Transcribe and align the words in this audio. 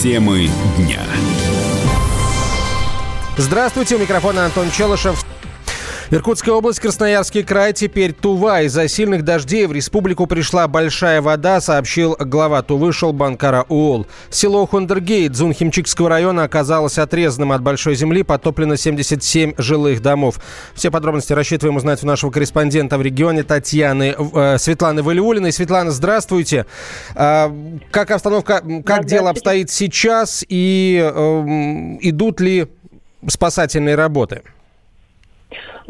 Темы 0.00 0.48
дня. 0.78 1.02
Здравствуйте, 3.36 3.96
у 3.96 3.98
микрофона 3.98 4.46
Антон 4.46 4.70
Челышев. 4.70 5.22
Иркутская 6.12 6.56
область, 6.56 6.80
Красноярский 6.80 7.44
край, 7.44 7.72
теперь 7.72 8.12
Тува. 8.12 8.62
Из-за 8.62 8.88
сильных 8.88 9.22
дождей 9.22 9.66
в 9.66 9.72
республику 9.72 10.26
пришла 10.26 10.66
большая 10.66 11.22
вода, 11.22 11.60
сообщил 11.60 12.16
глава 12.18 12.62
Тувы 12.62 12.92
Шолбанкара 12.92 13.64
Уол. 13.68 14.08
Село 14.28 14.66
Хундергейт 14.66 15.36
Зунхимчикского 15.36 16.08
района 16.08 16.42
оказалось 16.42 16.98
отрезанным 16.98 17.52
от 17.52 17.62
большой 17.62 17.94
земли, 17.94 18.24
потоплено 18.24 18.74
77 18.74 19.54
жилых 19.56 20.02
домов. 20.02 20.40
Все 20.74 20.90
подробности 20.90 21.32
рассчитываем 21.32 21.76
узнать 21.76 22.02
у 22.02 22.08
нашего 22.08 22.32
корреспондента 22.32 22.98
в 22.98 23.02
регионе 23.02 23.44
Татьяны 23.44 24.16
э, 24.18 24.58
Светланы 24.58 25.04
Валиулиной. 25.04 25.52
Светлана, 25.52 25.92
здравствуйте. 25.92 26.66
Э, 27.14 27.52
как 27.92 28.10
обстановка, 28.10 28.64
как 28.84 29.04
дело 29.04 29.30
обстоит 29.30 29.70
сейчас 29.70 30.44
и 30.48 31.00
э, 31.00 31.40
идут 32.00 32.40
ли 32.40 32.66
спасательные 33.28 33.94
работы? 33.94 34.42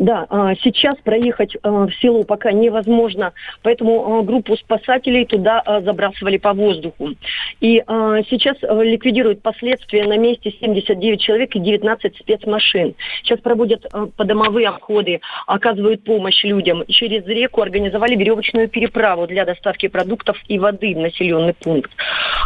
Да, 0.01 0.25
а, 0.31 0.55
сейчас 0.55 0.97
проехать 1.05 1.59
а, 1.63 1.87
в 1.87 1.93
село 2.01 2.25
пока 2.25 2.53
невозможно, 2.53 3.35
поэтому 3.63 4.21
а, 4.21 4.23
группу 4.23 4.57
спасателей 4.57 5.27
туда 5.27 5.63
забрасывали 5.85 6.39
по 6.39 6.55
воздуху. 6.55 7.11
И 7.61 7.83
сейчас 8.31 8.57
ликвидируют 8.63 9.43
последствия 9.43 10.05
на 10.05 10.17
месте 10.17 10.53
79 10.59 11.21
человек 11.21 11.55
и 11.55 11.61
19 11.61 12.17
спецмашин. 12.17 12.95
Сейчас 13.23 13.41
проводят 13.41 13.85
подомовые 14.17 14.69
обходы, 14.69 15.21
оказывают 15.47 16.03
помощь 16.03 16.45
людям. 16.45 16.85
Через 16.89 17.27
реку 17.27 17.61
организовали 17.61 18.17
веревочную 18.17 18.69
переправу 18.69 19.27
для 19.27 19.45
доставки 19.45 19.89
продуктов 19.89 20.39
и 20.49 20.59
воды 20.59 20.95
в 20.95 20.99
населенный 20.99 21.52
пункт. 21.52 21.91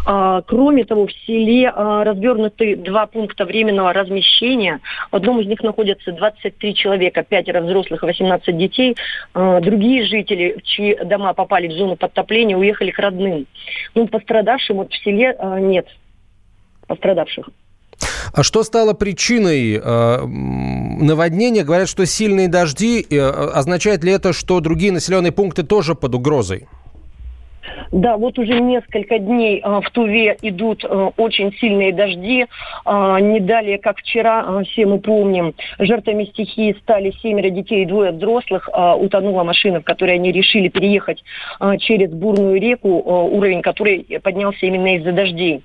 Кроме 0.04 0.84
того, 0.84 1.06
в 1.06 1.12
селе 1.26 1.70
развернуты 1.70 2.76
два 2.76 3.06
пункта 3.06 3.44
временного 3.44 3.92
размещения. 3.92 4.80
В 5.12 5.16
одном 5.16 5.40
из 5.40 5.46
них 5.46 5.62
находятся 5.62 6.10
23 6.12 6.74
человека, 6.74 7.22
5 7.22 7.43
пятеро 7.44 7.62
взрослых 7.62 8.02
и 8.02 8.06
18 8.06 8.56
детей. 8.56 8.96
А, 9.34 9.60
другие 9.60 10.04
жители, 10.06 10.56
чьи 10.64 10.96
дома 11.04 11.34
попали 11.34 11.68
в 11.68 11.72
зону 11.72 11.96
подтопления, 11.96 12.56
уехали 12.56 12.90
к 12.90 12.98
родным. 12.98 13.46
Ну, 13.94 14.08
пострадавшим 14.08 14.76
вот 14.78 14.92
в 14.92 15.02
селе 15.02 15.36
а, 15.38 15.60
нет 15.60 15.86
пострадавших. 16.86 17.48
А 18.32 18.42
что 18.42 18.62
стало 18.64 18.92
причиной 18.94 19.80
э, 19.82 20.26
наводнения? 20.26 21.62
Говорят, 21.62 21.88
что 21.88 22.04
сильные 22.04 22.48
дожди. 22.48 23.06
Э, 23.08 23.30
означает 23.54 24.02
ли 24.02 24.12
это, 24.12 24.32
что 24.32 24.60
другие 24.60 24.92
населенные 24.92 25.32
пункты 25.32 25.62
тоже 25.62 25.94
под 25.94 26.14
угрозой? 26.14 26.66
Да, 27.92 28.16
вот 28.16 28.38
уже 28.38 28.60
несколько 28.60 29.18
дней 29.18 29.60
а, 29.62 29.80
в 29.80 29.90
Туве 29.90 30.36
идут 30.42 30.84
а, 30.84 31.10
очень 31.16 31.52
сильные 31.54 31.92
дожди. 31.92 32.46
А, 32.84 33.20
не 33.20 33.40
далее, 33.40 33.78
как 33.78 33.98
вчера, 33.98 34.62
все 34.64 34.86
мы 34.86 34.98
помним, 34.98 35.54
жертвами 35.78 36.24
стихии 36.24 36.76
стали 36.82 37.12
семеро 37.22 37.50
детей 37.50 37.82
и 37.82 37.86
двое 37.86 38.12
взрослых. 38.12 38.68
Утонула 38.98 39.44
машина, 39.44 39.80
в 39.80 39.84
которой 39.84 40.16
они 40.16 40.32
решили 40.32 40.68
переехать 40.68 41.22
через 41.78 42.10
бурную 42.10 42.60
реку, 42.60 42.88
уровень 42.88 43.62
которой 43.62 44.06
поднялся 44.22 44.66
именно 44.66 44.96
из-за 44.96 45.12
дождей. 45.12 45.62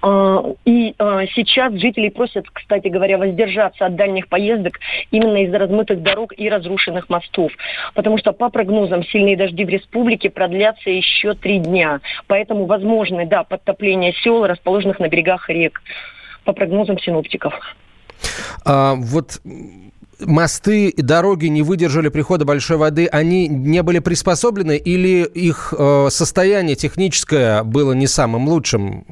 А, 0.00 0.42
и 0.64 0.94
а, 0.98 1.26
сейчас 1.34 1.74
жители 1.74 2.08
просят, 2.08 2.46
кстати 2.52 2.88
говоря, 2.88 3.18
воздержаться 3.18 3.86
от 3.86 3.96
дальних 3.96 4.28
поездок 4.28 4.78
именно 5.10 5.42
из-за 5.44 5.58
размытых 5.58 6.02
дорог 6.02 6.32
и 6.36 6.48
разрушенных 6.48 7.08
мостов. 7.08 7.52
Потому 7.94 8.18
что, 8.18 8.32
по 8.32 8.48
прогнозам, 8.48 9.04
сильные 9.04 9.36
дожди 9.36 9.64
в 9.64 9.68
республике 9.68 10.30
продлятся 10.30 10.90
еще 10.90 11.34
три 11.34 11.58
дня. 11.58 12.00
Поэтому 12.26 12.66
возможны, 12.66 13.26
да, 13.26 13.44
подтопление 13.44 14.12
сел, 14.22 14.46
расположенных 14.46 15.00
на 15.00 15.08
берегах 15.08 15.48
рек, 15.48 15.82
по 16.44 16.52
прогнозам 16.52 16.98
синоптиков. 16.98 17.54
А, 18.64 18.94
вот 18.94 19.40
мосты 20.20 20.88
и 20.88 21.02
дороги 21.02 21.46
не 21.46 21.62
выдержали 21.62 22.08
прихода 22.08 22.44
большой 22.44 22.76
воды, 22.76 23.06
они 23.06 23.48
не 23.48 23.82
были 23.82 23.98
приспособлены 24.00 24.76
или 24.76 25.24
их 25.24 25.72
э, 25.76 26.08
состояние 26.10 26.74
техническое 26.74 27.62
было 27.62 27.92
не 27.92 28.06
самым 28.06 28.48
лучшим? 28.48 29.04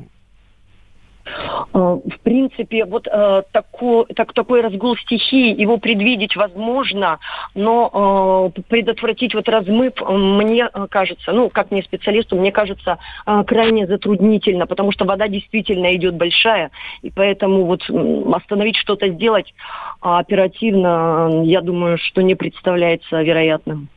Э, 1.26 1.98
в 2.04 2.20
принципе, 2.22 2.84
вот 2.84 3.08
э, 3.10 3.42
такой, 3.52 4.06
так, 4.14 4.32
такой 4.32 4.60
разгул 4.60 4.96
стихии, 4.96 5.58
его 5.60 5.78
предвидеть 5.78 6.36
возможно, 6.36 7.18
но 7.54 8.52
э, 8.56 8.60
предотвратить 8.68 9.34
вот 9.34 9.48
размыв, 9.48 9.94
мне 10.08 10.68
кажется, 10.90 11.32
ну, 11.32 11.48
как 11.48 11.70
мне 11.70 11.82
специалисту, 11.82 12.36
мне 12.36 12.52
кажется, 12.52 12.98
э, 13.26 13.44
крайне 13.46 13.86
затруднительно, 13.86 14.66
потому 14.66 14.92
что 14.92 15.04
вода 15.04 15.28
действительно 15.28 15.94
идет 15.96 16.14
большая, 16.14 16.70
и 17.02 17.10
поэтому 17.10 17.64
вот 17.64 17.82
остановить 18.34 18.76
что-то 18.76 19.08
сделать 19.08 19.52
оперативно, 20.00 21.42
я 21.44 21.60
думаю, 21.60 21.98
что 21.98 22.22
не 22.22 22.34
представляется 22.34 23.20
вероятным. 23.22 23.88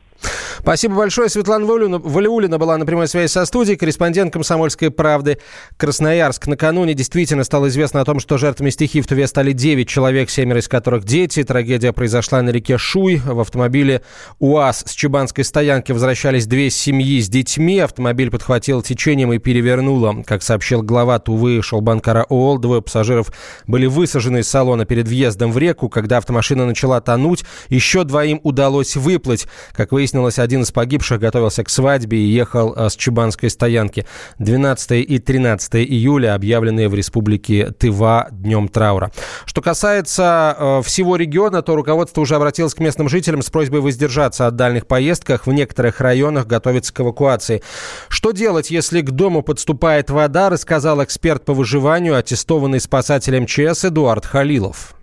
Спасибо 0.60 0.94
большое. 0.94 1.28
Светлана 1.28 1.64
Валиулина 1.64 2.58
была 2.58 2.76
на 2.76 2.84
прямой 2.84 3.08
связи 3.08 3.30
со 3.30 3.46
студией, 3.46 3.76
корреспондент 3.76 4.32
«Комсомольской 4.32 4.90
правды» 4.90 5.38
Красноярск. 5.78 6.46
Накануне 6.46 6.94
действительно 6.94 7.44
стало 7.44 7.68
известно 7.68 8.00
о 8.00 8.04
том, 8.04 8.20
что 8.20 8.36
жертвами 8.36 8.70
стихии 8.70 9.00
в 9.00 9.06
Туве 9.06 9.26
стали 9.26 9.52
9 9.52 9.88
человек, 9.88 10.28
семеро 10.28 10.60
из 10.60 10.68
которых 10.68 11.04
дети. 11.04 11.42
Трагедия 11.44 11.92
произошла 11.92 12.42
на 12.42 12.50
реке 12.50 12.76
Шуй. 12.76 13.16
В 13.24 13.40
автомобиле 13.40 14.02
УАЗ 14.38 14.84
с 14.86 14.92
Чебанской 14.92 15.44
стоянки 15.44 15.92
возвращались 15.92 16.46
две 16.46 16.68
семьи 16.68 17.20
с 17.20 17.28
детьми. 17.28 17.78
Автомобиль 17.78 18.30
подхватил 18.30 18.82
течением 18.82 19.32
и 19.32 19.38
перевернуло. 19.38 20.22
Как 20.26 20.42
сообщил 20.42 20.82
глава 20.82 21.18
Тувы 21.18 21.62
Шалбанкара 21.62 22.26
ООЛ, 22.28 22.58
двое 22.58 22.82
пассажиров 22.82 23.32
были 23.66 23.86
высажены 23.86 24.40
из 24.40 24.48
салона 24.48 24.84
перед 24.84 25.08
въездом 25.08 25.52
в 25.52 25.58
реку. 25.58 25.88
Когда 25.88 26.18
автомашина 26.18 26.66
начала 26.66 27.00
тонуть, 27.00 27.44
еще 27.70 28.04
двоим 28.04 28.40
удалось 28.42 28.96
выплыть. 28.96 29.46
Как 29.72 29.92
выяснилось, 29.92 30.09
один 30.38 30.62
из 30.62 30.72
погибших 30.72 31.20
готовился 31.20 31.64
к 31.64 31.70
свадьбе 31.70 32.18
и 32.18 32.30
ехал 32.30 32.74
э, 32.74 32.88
с 32.88 32.96
Чубанской 32.96 33.50
стоянки. 33.50 34.06
12 34.38 34.92
и 34.92 35.18
13 35.18 35.76
июля 35.76 36.34
объявленные 36.34 36.88
в 36.88 36.94
республике 36.94 37.70
Тыва 37.72 38.28
днем 38.30 38.68
траура. 38.68 39.10
Что 39.44 39.62
касается 39.62 40.56
э, 40.58 40.82
всего 40.82 41.16
региона, 41.16 41.62
то 41.62 41.74
руководство 41.74 42.20
уже 42.20 42.36
обратилось 42.36 42.74
к 42.74 42.80
местным 42.80 43.08
жителям 43.08 43.42
с 43.42 43.50
просьбой 43.50 43.80
воздержаться 43.80 44.46
от 44.46 44.56
дальних 44.56 44.86
поездках. 44.86 45.46
В 45.46 45.52
некоторых 45.52 46.00
районах 46.00 46.46
готовится 46.46 46.92
к 46.92 47.00
эвакуации. 47.00 47.62
Что 48.08 48.32
делать, 48.32 48.70
если 48.70 49.00
к 49.00 49.10
дому 49.10 49.42
подступает 49.42 50.10
вода, 50.10 50.50
рассказал 50.50 51.02
эксперт 51.02 51.44
по 51.44 51.54
выживанию, 51.54 52.16
аттестованный 52.16 52.80
спасателем 52.80 53.40
МЧС 53.40 53.86
Эдуард 53.86 54.26
Халилов 54.26 54.94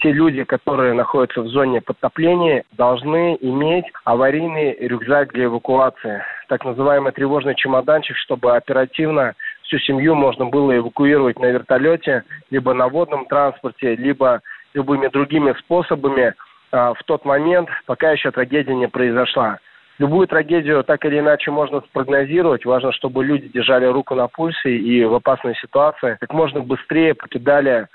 те 0.00 0.12
люди, 0.12 0.44
которые 0.44 0.94
находятся 0.94 1.42
в 1.42 1.48
зоне 1.48 1.80
подтопления, 1.80 2.64
должны 2.72 3.36
иметь 3.40 3.84
аварийный 4.04 4.76
рюкзак 4.80 5.32
для 5.32 5.44
эвакуации, 5.44 6.22
так 6.48 6.64
называемый 6.64 7.12
тревожный 7.12 7.54
чемоданчик, 7.54 8.16
чтобы 8.16 8.56
оперативно 8.56 9.34
всю 9.62 9.78
семью 9.78 10.14
можно 10.14 10.46
было 10.46 10.76
эвакуировать 10.76 11.38
на 11.38 11.46
вертолете, 11.46 12.24
либо 12.50 12.74
на 12.74 12.88
водном 12.88 13.26
транспорте, 13.26 13.96
либо 13.96 14.40
любыми 14.74 15.08
другими 15.08 15.54
способами 15.58 16.34
а, 16.70 16.94
в 16.94 17.02
тот 17.04 17.24
момент, 17.24 17.68
пока 17.86 18.12
еще 18.12 18.30
трагедия 18.30 18.74
не 18.74 18.88
произошла. 18.88 19.58
Любую 19.98 20.28
трагедию 20.28 20.84
так 20.84 21.04
или 21.04 21.18
иначе 21.18 21.50
можно 21.50 21.80
спрогнозировать. 21.80 22.64
Важно, 22.64 22.92
чтобы 22.92 23.24
люди 23.24 23.48
держали 23.48 23.84
руку 23.84 24.14
на 24.14 24.28
пульсе 24.28 24.76
и 24.76 25.04
в 25.04 25.14
опасной 25.14 25.56
ситуации 25.56 26.16
как 26.20 26.32
можно 26.32 26.60
быстрее 26.60 27.14
покидали 27.14 27.88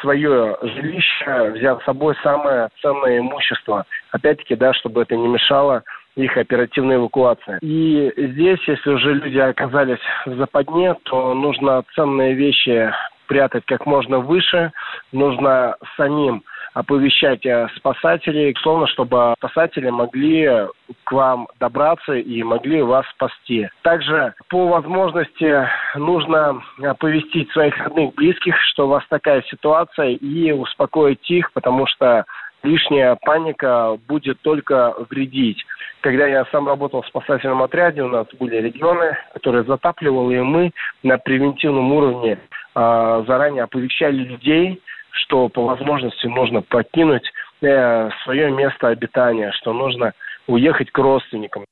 свое 0.00 0.56
жилище, 0.60 1.52
взяв 1.54 1.82
с 1.82 1.84
собой 1.84 2.14
самое 2.22 2.68
ценное 2.82 3.18
имущество. 3.18 3.84
Опять-таки, 4.10 4.56
да, 4.56 4.74
чтобы 4.74 5.02
это 5.02 5.16
не 5.16 5.28
мешало 5.28 5.82
их 6.16 6.36
оперативной 6.36 6.96
эвакуации. 6.96 7.58
И 7.60 8.12
здесь, 8.16 8.60
если 8.66 8.90
уже 8.90 9.14
люди 9.14 9.38
оказались 9.38 9.98
в 10.26 10.36
западне, 10.36 10.94
то 11.04 11.34
нужно 11.34 11.82
ценные 11.94 12.34
вещи 12.34 12.92
прятать 13.26 13.64
как 13.66 13.86
можно 13.86 14.18
выше, 14.18 14.72
нужно 15.12 15.76
самим 15.96 16.42
оповещать 16.74 17.46
э, 17.46 17.68
спасателей, 17.76 18.54
словно 18.60 18.86
чтобы 18.88 19.34
спасатели 19.38 19.88
могли 19.90 20.66
к 21.04 21.12
вам 21.12 21.48
добраться 21.60 22.14
и 22.14 22.42
могли 22.42 22.82
вас 22.82 23.06
спасти. 23.10 23.68
Также 23.82 24.34
по 24.48 24.68
возможности 24.68 25.68
нужно 25.94 26.62
оповестить 26.82 27.50
своих 27.52 27.76
родных, 27.78 28.14
близких, 28.14 28.56
что 28.72 28.86
у 28.86 28.88
вас 28.88 29.04
такая 29.08 29.42
ситуация, 29.42 30.10
и 30.10 30.52
успокоить 30.52 31.30
их, 31.30 31.52
потому 31.52 31.86
что 31.86 32.24
лишняя 32.64 33.16
паника 33.22 33.96
будет 34.08 34.40
только 34.40 34.94
вредить. 35.10 35.64
Когда 36.00 36.26
я 36.26 36.44
сам 36.46 36.66
работал 36.66 37.02
в 37.02 37.06
спасательном 37.06 37.62
отряде, 37.62 38.02
у 38.02 38.08
нас 38.08 38.26
были 38.38 38.56
регионы, 38.56 39.16
которые 39.34 39.64
затапливали, 39.64 40.38
и 40.38 40.42
мы 40.42 40.72
на 41.02 41.18
превентивном 41.18 41.92
уровне 41.92 42.38
э, 42.74 43.24
заранее 43.26 43.64
оповещали 43.64 44.16
людей, 44.16 44.82
что 45.12 45.48
по 45.48 45.64
возможности 45.64 46.26
нужно 46.26 46.62
покинуть 46.62 47.30
э, 47.62 48.10
свое 48.24 48.50
место 48.50 48.88
обитания, 48.88 49.52
что 49.52 49.72
нужно 49.72 50.12
уехать 50.46 50.90
к 50.90 50.98
родственникам. 50.98 51.64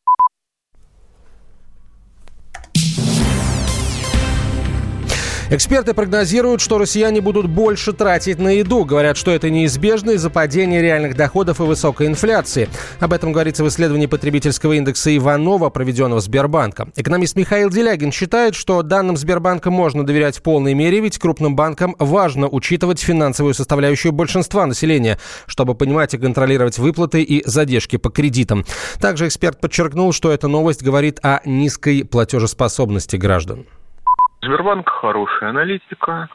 Эксперты 5.52 5.92
прогнозируют, 5.92 6.62
что 6.62 6.78
россияне 6.78 7.20
будут 7.20 7.46
больше 7.46 7.92
тратить 7.92 8.38
на 8.38 8.48
еду. 8.48 8.86
Говорят, 8.86 9.18
что 9.18 9.30
это 9.32 9.50
неизбежно 9.50 10.12
из-за 10.12 10.30
падения 10.30 10.80
реальных 10.80 11.14
доходов 11.14 11.60
и 11.60 11.64
высокой 11.64 12.06
инфляции. 12.06 12.70
Об 13.00 13.12
этом 13.12 13.32
говорится 13.32 13.62
в 13.62 13.68
исследовании 13.68 14.06
потребительского 14.06 14.72
индекса 14.72 15.14
Иванова, 15.14 15.68
проведенного 15.68 16.22
Сбербанком. 16.22 16.94
Экономист 16.96 17.36
Михаил 17.36 17.68
Делягин 17.68 18.12
считает, 18.12 18.54
что 18.54 18.80
данным 18.82 19.18
Сбербанка 19.18 19.70
можно 19.70 20.06
доверять 20.06 20.38
в 20.38 20.42
полной 20.42 20.72
мере, 20.72 21.00
ведь 21.00 21.18
крупным 21.18 21.54
банкам 21.54 21.96
важно 21.98 22.48
учитывать 22.48 23.00
финансовую 23.00 23.52
составляющую 23.52 24.12
большинства 24.12 24.64
населения, 24.64 25.18
чтобы 25.44 25.74
понимать 25.74 26.14
и 26.14 26.18
контролировать 26.18 26.78
выплаты 26.78 27.22
и 27.22 27.46
задержки 27.46 27.98
по 27.98 28.08
кредитам. 28.08 28.64
Также 29.02 29.26
эксперт 29.26 29.60
подчеркнул, 29.60 30.14
что 30.14 30.32
эта 30.32 30.48
новость 30.48 30.82
говорит 30.82 31.18
о 31.22 31.42
низкой 31.44 32.04
платежеспособности 32.06 33.16
граждан. 33.16 33.66
Сбербанк 34.42 34.90
хорошая 34.90 35.50
аналитика, 35.50 36.28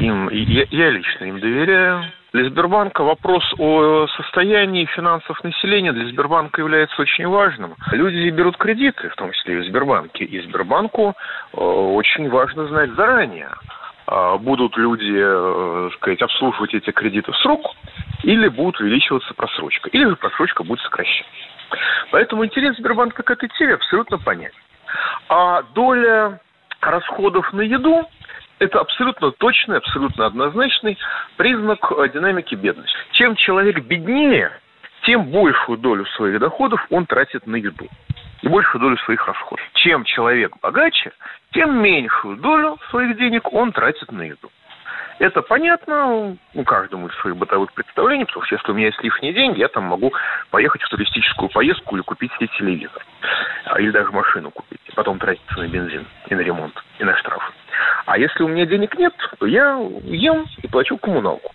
им, 0.00 0.30
я, 0.30 0.64
я 0.70 0.90
лично 0.90 1.24
им 1.26 1.38
доверяю. 1.38 2.04
Для 2.32 2.48
Сбербанка 2.48 3.04
вопрос 3.04 3.44
о 3.58 4.06
состоянии 4.16 4.86
финансов 4.86 5.44
населения 5.44 5.92
для 5.92 6.06
Сбербанка 6.06 6.62
является 6.62 7.02
очень 7.02 7.28
важным. 7.28 7.74
Люди 7.90 8.30
берут 8.30 8.56
кредиты, 8.56 9.10
в 9.10 9.16
том 9.16 9.32
числе 9.32 9.56
и 9.56 9.58
в 9.58 9.64
Сбербанке, 9.66 10.24
и 10.24 10.40
Сбербанку 10.40 11.14
э, 11.52 11.56
очень 11.58 12.30
важно 12.30 12.68
знать 12.68 12.92
заранее, 12.92 13.50
э, 14.06 14.36
будут 14.38 14.74
люди, 14.78 15.12
э, 15.14 15.90
сказать, 15.96 16.22
обслуживать 16.22 16.72
эти 16.72 16.90
кредиты 16.90 17.32
в 17.32 17.36
срок, 17.36 17.60
или 18.22 18.48
будет 18.48 18.80
увеличиваться 18.80 19.34
просрочка, 19.34 19.90
или 19.90 20.08
же 20.08 20.16
просрочка 20.16 20.64
будет 20.64 20.80
сокращаться. 20.80 21.30
Поэтому 22.12 22.46
интерес 22.46 22.78
Сбербанка 22.78 23.22
к 23.22 23.30
этой 23.30 23.50
теме 23.58 23.74
абсолютно 23.74 24.16
понятен. 24.16 24.56
А 25.28 25.62
доля 25.74 26.40
расходов 26.86 27.52
на 27.52 27.62
еду 27.62 28.08
это 28.58 28.80
абсолютно 28.80 29.32
точный, 29.32 29.78
абсолютно 29.78 30.26
однозначный 30.26 30.96
признак 31.36 31.90
э, 31.92 32.08
динамики 32.12 32.54
бедности. 32.54 32.96
Чем 33.12 33.34
человек 33.34 33.80
беднее, 33.84 34.52
тем 35.04 35.24
большую 35.30 35.78
долю 35.78 36.06
своих 36.16 36.38
доходов 36.38 36.84
он 36.90 37.06
тратит 37.06 37.46
на 37.46 37.56
еду 37.56 37.88
и 38.42 38.48
большую 38.48 38.80
долю 38.80 38.96
своих 38.98 39.26
расходов. 39.26 39.64
Чем 39.74 40.04
человек 40.04 40.52
богаче, 40.60 41.12
тем 41.52 41.82
меньшую 41.82 42.36
долю 42.36 42.78
своих 42.90 43.16
денег 43.16 43.52
он 43.52 43.72
тратит 43.72 44.10
на 44.12 44.22
еду. 44.22 44.50
Это 45.18 45.42
понятно 45.42 46.36
ну, 46.54 46.64
каждому 46.64 47.08
из 47.08 47.14
своих 47.16 47.36
бытовых 47.36 47.72
представлений, 47.72 48.24
потому 48.24 48.44
что 48.44 48.56
если 48.56 48.70
у 48.70 48.74
меня 48.74 48.86
есть 48.86 49.02
лишние 49.02 49.32
деньги, 49.32 49.60
я 49.60 49.68
там 49.68 49.84
могу 49.84 50.12
поехать 50.50 50.82
в 50.82 50.88
туристическую 50.88 51.48
поездку 51.48 51.96
или 51.96 52.02
купить 52.02 52.32
себе 52.34 52.48
телевизор. 52.58 53.04
А, 53.66 53.80
или 53.80 53.90
даже 53.90 54.10
машину 54.10 54.50
купить. 54.50 54.80
И 54.86 54.92
потом 54.92 55.18
тратиться 55.18 55.58
на 55.58 55.68
бензин 55.68 56.06
и 56.28 56.34
на 56.34 56.40
ремонт, 56.40 56.74
и 56.98 57.04
на 57.04 57.16
штрафы. 57.16 57.52
А 58.06 58.18
если 58.18 58.42
у 58.42 58.48
меня 58.48 58.66
денег 58.66 58.96
нет, 58.98 59.14
то 59.38 59.46
я 59.46 59.78
ем 60.04 60.46
и 60.62 60.68
плачу 60.68 60.96
коммуналку. 60.98 61.51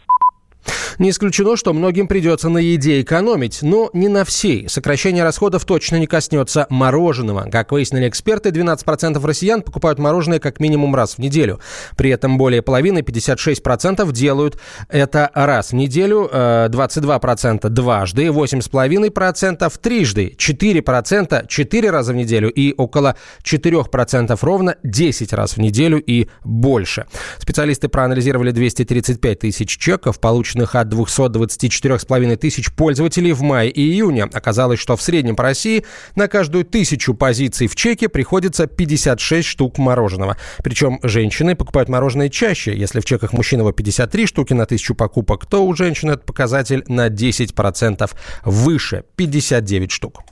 Не 0.99 1.11
исключено, 1.11 1.55
что 1.55 1.73
многим 1.73 2.07
придется 2.07 2.49
на 2.49 2.57
еде 2.57 3.01
экономить, 3.01 3.59
но 3.61 3.91
не 3.93 4.07
на 4.07 4.25
всей. 4.25 4.67
Сокращение 4.67 5.23
расходов 5.23 5.63
точно 5.63 5.97
не 5.97 6.07
коснется 6.07 6.65
мороженого. 6.69 7.47
Как 7.51 7.71
выяснили 7.71 8.09
эксперты, 8.09 8.49
12% 8.49 9.23
россиян 9.25 9.61
покупают 9.61 9.99
мороженое 9.99 10.39
как 10.39 10.59
минимум 10.59 10.95
раз 10.95 11.15
в 11.15 11.19
неделю. 11.19 11.59
При 11.95 12.09
этом 12.09 12.39
более 12.39 12.63
половины, 12.63 12.99
56%, 12.99 14.11
делают 14.11 14.59
это 14.89 15.29
раз 15.35 15.71
в 15.71 15.75
неделю, 15.75 16.29
22% 16.31 17.59
э, 17.61 17.69
дважды, 17.69 18.25
8,5% 18.25 19.73
трижды, 19.79 20.35
4% 20.35 21.47
4 21.47 21.89
раза 21.91 22.13
в 22.13 22.15
неделю 22.15 22.49
и 22.49 22.73
около 22.75 23.15
4% 23.43 24.37
ровно 24.41 24.75
10 24.83 25.33
раз 25.33 25.57
в 25.57 25.57
неделю 25.59 26.01
и 26.01 26.27
больше. 26.43 27.05
Специалисты 27.37 27.87
проанализировали 27.87 28.51
235 28.51 29.39
тысяч 29.39 29.77
чеков, 29.77 30.19
полученных 30.19 30.73
от 30.75 30.86
224,5 30.87 32.35
тысяч 32.37 32.71
пользователей 32.73 33.33
в 33.33 33.41
мае 33.41 33.69
и 33.69 33.81
июне. 33.81 34.23
Оказалось, 34.23 34.79
что 34.79 34.95
в 34.95 35.01
среднем 35.01 35.35
по 35.35 35.43
России 35.43 35.85
на 36.15 36.27
каждую 36.27 36.65
тысячу 36.65 37.13
позиций 37.13 37.67
в 37.67 37.75
чеке 37.75 38.09
приходится 38.09 38.67
56 38.67 39.47
штук 39.47 39.77
мороженого. 39.77 40.37
Причем 40.63 40.99
женщины 41.03 41.55
покупают 41.55 41.89
мороженое 41.89 42.29
чаще. 42.29 42.75
Если 42.75 42.99
в 42.99 43.05
чеках 43.05 43.33
мужчинного 43.33 43.73
53 43.73 44.25
штуки 44.25 44.53
на 44.53 44.65
тысячу 44.65 44.95
покупок, 44.95 45.45
то 45.45 45.65
у 45.65 45.73
женщин 45.75 46.09
этот 46.09 46.25
показатель 46.25 46.83
на 46.87 47.07
10% 47.07 48.09
выше– 48.43 49.03
59 49.15 49.91
штук. 49.91 50.23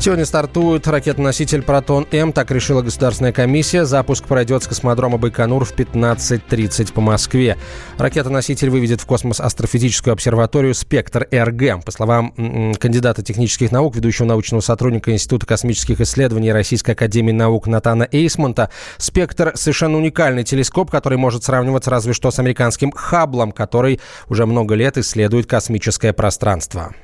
Сегодня 0.00 0.24
стартует 0.24 0.86
ракетоноситель 0.86 1.60
«Протон-М». 1.60 2.32
Так 2.32 2.52
решила 2.52 2.82
Государственная 2.82 3.32
комиссия. 3.32 3.84
Запуск 3.84 4.24
пройдет 4.26 4.62
с 4.62 4.68
космодрома 4.68 5.18
Байконур 5.18 5.64
в 5.64 5.74
15.30 5.74 6.92
по 6.92 7.00
Москве. 7.00 7.58
Ракетоноситель 7.98 8.70
выведет 8.70 9.00
в 9.00 9.06
космос 9.06 9.40
астрофизическую 9.40 10.12
обсерваторию 10.12 10.74
«Спектр-РГ». 10.74 11.84
По 11.84 11.90
словам 11.90 12.32
кандидата 12.78 13.22
технических 13.24 13.72
наук, 13.72 13.96
ведущего 13.96 14.26
научного 14.26 14.60
сотрудника 14.60 15.10
Института 15.10 15.46
космических 15.46 16.00
исследований 16.00 16.52
Российской 16.52 16.92
академии 16.92 17.32
наук 17.32 17.66
Натана 17.66 18.06
Эйсмонта, 18.12 18.70
«Спектр»— 18.98 19.50
совершенно 19.56 19.98
уникальный 19.98 20.44
телескоп, 20.44 20.92
который 20.92 21.18
может 21.18 21.42
сравниваться 21.42 21.90
разве 21.90 22.12
что 22.12 22.30
с 22.30 22.38
американским 22.38 22.92
«Хабблом», 22.92 23.50
который 23.50 24.00
уже 24.28 24.46
много 24.46 24.76
лет 24.76 24.96
исследует 24.96 25.46
космическое 25.46 26.12
пространство. 26.12 26.94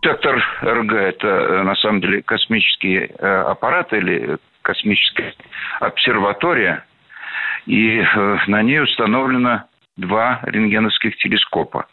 Спектр 0.00 0.42
РГ– 0.62 0.92
это 0.94 1.26
э, 1.26 1.62
на 1.62 1.74
самом 1.74 2.00
деле 2.00 2.22
космический 2.22 3.00
э, 3.00 3.42
аппарат 3.42 3.92
или 3.92 4.38
космическая 4.62 5.34
обсерватория, 5.78 6.86
и 7.66 7.98
э, 7.98 8.38
на 8.46 8.62
ней 8.62 8.80
установлено 8.80 9.64
два 9.98 10.40
рентгеновских 10.44 11.18
телескопа. 11.18 11.86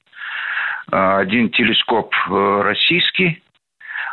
Один 0.90 1.50
телескоп 1.50 2.16
российский, 2.30 3.44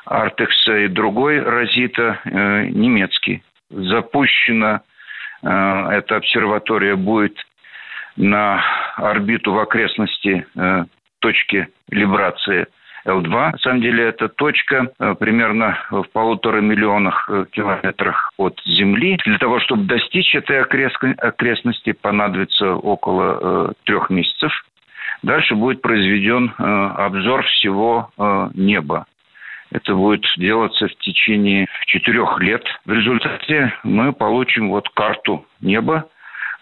Артекс, 0.06 0.66
и 0.66 0.88
другой 0.88 1.38
Розита, 1.38 2.18
немецкий. 2.24 3.44
Запущена 3.70 4.80
эта 5.40 6.16
обсерватория 6.16 6.96
будет 6.96 7.38
на 8.16 8.60
орбиту 8.96 9.52
в 9.52 9.58
окрестности 9.60 10.44
точки 11.20 11.68
либрации– 11.90 12.66
Л-2. 13.06 13.28
На 13.28 13.58
самом 13.58 13.80
деле 13.82 14.04
это 14.04 14.28
точка 14.28 14.88
э, 14.98 15.14
примерно 15.18 15.78
в 15.90 16.04
полутора 16.12 16.60
миллионах 16.60 17.28
э, 17.28 17.44
километрах 17.52 18.30
от 18.38 18.58
Земли. 18.64 19.18
Для 19.24 19.38
того, 19.38 19.60
чтобы 19.60 19.84
достичь 19.84 20.34
этой 20.34 20.60
окрестности, 20.60 21.92
понадобится 21.92 22.74
около 22.74 23.38
э, 23.40 23.72
трех 23.84 24.10
месяцев. 24.10 24.52
Дальше 25.22 25.54
будет 25.54 25.80
произведен 25.80 26.52
обзор 26.58 27.44
всего 27.44 28.10
неба. 28.54 29.06
Это 29.70 29.94
будет 29.94 30.24
делаться 30.36 30.86
в 30.86 30.94
течение 30.96 31.66
четырех 31.86 32.38
лет. 32.40 32.62
В 32.84 32.92
результате 32.92 33.72
мы 33.84 34.12
получим 34.12 34.68
вот 34.68 34.88
карту 34.90 35.46
неба, 35.60 36.06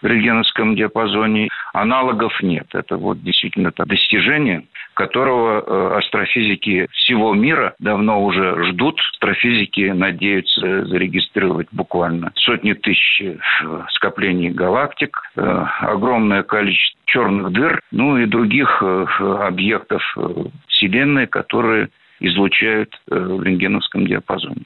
в 0.03 0.05
рентгеновском 0.05 0.75
диапазоне. 0.75 1.49
Аналогов 1.73 2.33
нет. 2.43 2.67
Это 2.73 2.97
вот 2.97 3.23
действительно 3.23 3.69
это 3.69 3.85
достижение, 3.85 4.65
которого 4.93 5.61
э, 5.61 5.97
астрофизики 5.99 6.87
всего 6.91 7.33
мира 7.33 7.75
давно 7.79 8.23
уже 8.23 8.63
ждут. 8.65 8.99
Астрофизики 9.13 9.91
надеются 9.91 10.85
зарегистрировать 10.85 11.67
буквально 11.71 12.31
сотни 12.35 12.73
тысяч 12.73 13.21
э, 13.21 13.35
скоплений 13.91 14.49
галактик, 14.49 15.17
э, 15.35 15.65
огромное 15.81 16.43
количество 16.43 16.99
черных 17.05 17.51
дыр, 17.51 17.81
ну 17.91 18.17
и 18.17 18.25
других 18.25 18.81
объектов 18.81 20.01
Вселенной, 20.67 21.27
которые 21.27 21.89
излучают 22.19 22.89
в 23.07 23.43
рентгеновском 23.43 24.07
диапазоне. 24.07 24.63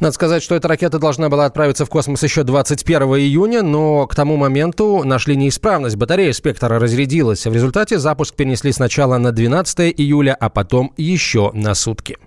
Надо 0.00 0.12
сказать, 0.12 0.42
что 0.42 0.54
эта 0.54 0.68
ракета 0.68 0.98
должна 0.98 1.28
была 1.28 1.46
отправиться 1.46 1.86
в 1.86 1.88
космос 1.88 2.22
еще 2.22 2.42
21 2.42 3.02
июня, 3.02 3.62
но 3.62 4.06
к 4.06 4.14
тому 4.14 4.36
моменту 4.36 5.02
нашли 5.04 5.36
неисправность. 5.36 5.96
Батарея 5.96 6.32
«Спектра» 6.32 6.78
разрядилась. 6.78 7.46
В 7.46 7.52
результате 7.52 7.98
запуск 7.98 8.34
перенесли 8.34 8.72
сначала 8.72 9.18
на 9.18 9.32
12 9.32 9.94
июля, 9.96 10.36
а 10.38 10.48
потом 10.48 10.92
еще 10.96 11.50
на 11.54 11.74
сутки. 11.74 12.18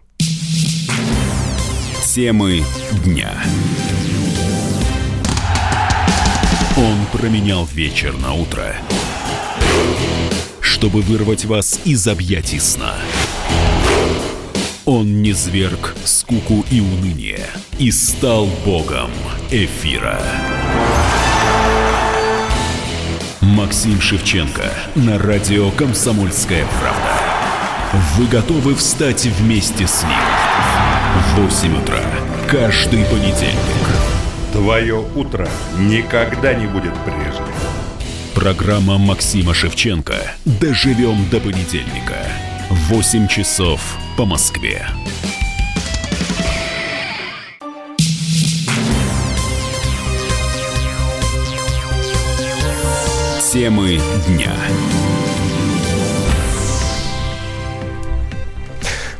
Темы 2.15 2.63
дня. 3.03 3.31
Он 6.77 7.05
променял 7.11 7.65
вечер 7.65 8.17
на 8.17 8.33
утро, 8.33 8.73
чтобы 10.61 11.01
вырвать 11.01 11.45
вас 11.45 11.79
из 11.83 12.07
объятий 12.07 12.59
сна. 12.59 12.95
Он 14.85 15.23
не 15.23 15.31
зверг 15.33 15.95
скуку 16.03 16.63
и 16.69 16.79
уныние 16.79 17.47
и 17.79 17.89
стал 17.91 18.45
богом 18.63 19.09
эфира. 19.49 20.21
Максим 23.41 23.99
Шевченко 23.99 24.65
на 24.93 25.17
радио 25.17 25.71
«Комсомольская 25.71 26.67
правда». 26.79 27.19
Вы 28.15 28.27
готовы 28.27 28.75
встать 28.75 29.25
вместе 29.25 29.87
с 29.87 30.03
ним? 30.03 30.11
В 31.33 31.41
8 31.41 31.81
утра 31.81 31.99
каждый 32.47 33.05
понедельник. 33.05 33.57
Твое 34.51 35.03
утро 35.15 35.49
никогда 35.79 36.53
не 36.53 36.67
будет 36.67 36.93
прежним. 37.03 37.47
Программа 38.35 38.99
Максима 38.99 39.55
Шевченко 39.55 40.15
«Доживем 40.45 41.27
до 41.31 41.39
понедельника». 41.39 42.17
8 42.69 43.27
часов 43.27 43.97
по 44.17 44.25
Москве. 44.25 44.87
Темы 53.51 53.99
дня. 54.27 54.53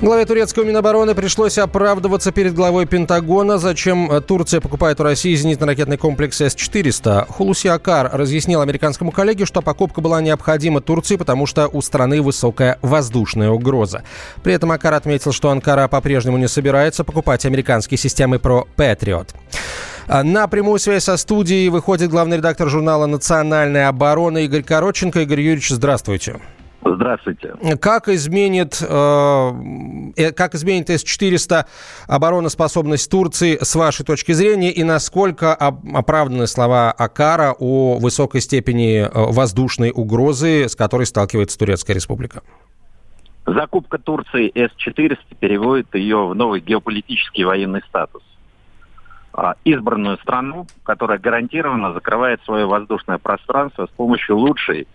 Главе 0.01 0.25
турецкого 0.25 0.65
Минобороны 0.65 1.15
пришлось 1.15 1.57
оправдываться 1.57 2.33
перед 2.33 2.53
главой 2.53 2.85
Пентагона, 2.85 3.57
зачем 3.57 4.21
Турция 4.27 4.59
покупает 4.59 4.99
у 4.99 5.03
России 5.03 5.33
зенитно-ракетный 5.33 5.97
комплекс 5.97 6.41
С-400. 6.41 7.27
Хулуси 7.29 7.67
Акар 7.67 8.09
разъяснил 8.11 8.59
американскому 8.59 9.11
коллеге, 9.11 9.45
что 9.45 9.61
покупка 9.61 10.01
была 10.01 10.21
необходима 10.21 10.81
Турции, 10.81 11.15
потому 11.15 11.45
что 11.45 11.69
у 11.69 11.81
страны 11.81 12.21
высокая 12.21 12.77
воздушная 12.81 13.49
угроза. 13.49 14.03
При 14.43 14.53
этом 14.53 14.71
Акар 14.73 14.93
отметил, 14.93 15.31
что 15.31 15.49
Анкара 15.49 15.87
по-прежнему 15.87 16.37
не 16.37 16.49
собирается 16.49 17.05
покупать 17.05 17.45
американские 17.45 17.97
системы 17.97 18.37
про 18.37 18.67
Патриот. 18.75 19.33
На 20.07 20.47
прямую 20.47 20.77
связь 20.79 21.05
со 21.05 21.15
студией 21.15 21.69
выходит 21.69 22.09
главный 22.11 22.37
редактор 22.37 22.69
журнала 22.69 23.05
«Национальная 23.05 23.87
оборона» 23.87 24.39
Игорь 24.39 24.61
Короченко. 24.61 25.21
Игорь 25.21 25.39
Юрьевич, 25.39 25.69
здравствуйте. 25.69 26.41
Здравствуйте. 26.87 27.55
Как 27.81 28.07
изменит, 28.09 28.79
э, 28.79 29.51
э 30.15 30.31
как 30.31 30.53
изменит 30.53 30.91
С-400 30.91 31.65
обороноспособность 32.07 33.09
Турции 33.09 33.57
с 33.59 33.73
вашей 33.75 34.05
точки 34.05 34.33
зрения 34.33 34.71
и 34.71 34.83
насколько 34.83 35.55
оправданы 35.55 36.45
слова 36.45 36.91
Акара 36.91 37.55
о 37.57 37.97
высокой 37.97 38.41
степени 38.41 38.99
э, 38.99 39.09
воздушной 39.11 39.91
угрозы, 39.93 40.69
с 40.69 40.75
которой 40.75 41.07
сталкивается 41.07 41.57
Турецкая 41.57 41.95
республика? 41.95 42.43
Закупка 43.47 43.97
Турции 43.97 44.51
С-400 44.53 45.17
переводит 45.39 45.93
ее 45.95 46.27
в 46.27 46.35
новый 46.35 46.61
геополитический 46.61 47.45
военный 47.45 47.81
статус. 47.87 48.21
А, 49.33 49.55
избранную 49.65 50.17
страну, 50.19 50.67
которая 50.83 51.17
гарантированно 51.17 51.93
закрывает 51.93 52.43
свое 52.43 52.67
воздушное 52.67 53.17
пространство 53.17 53.87
с 53.87 53.89
помощью 53.89 54.37
лучшей 54.37 54.87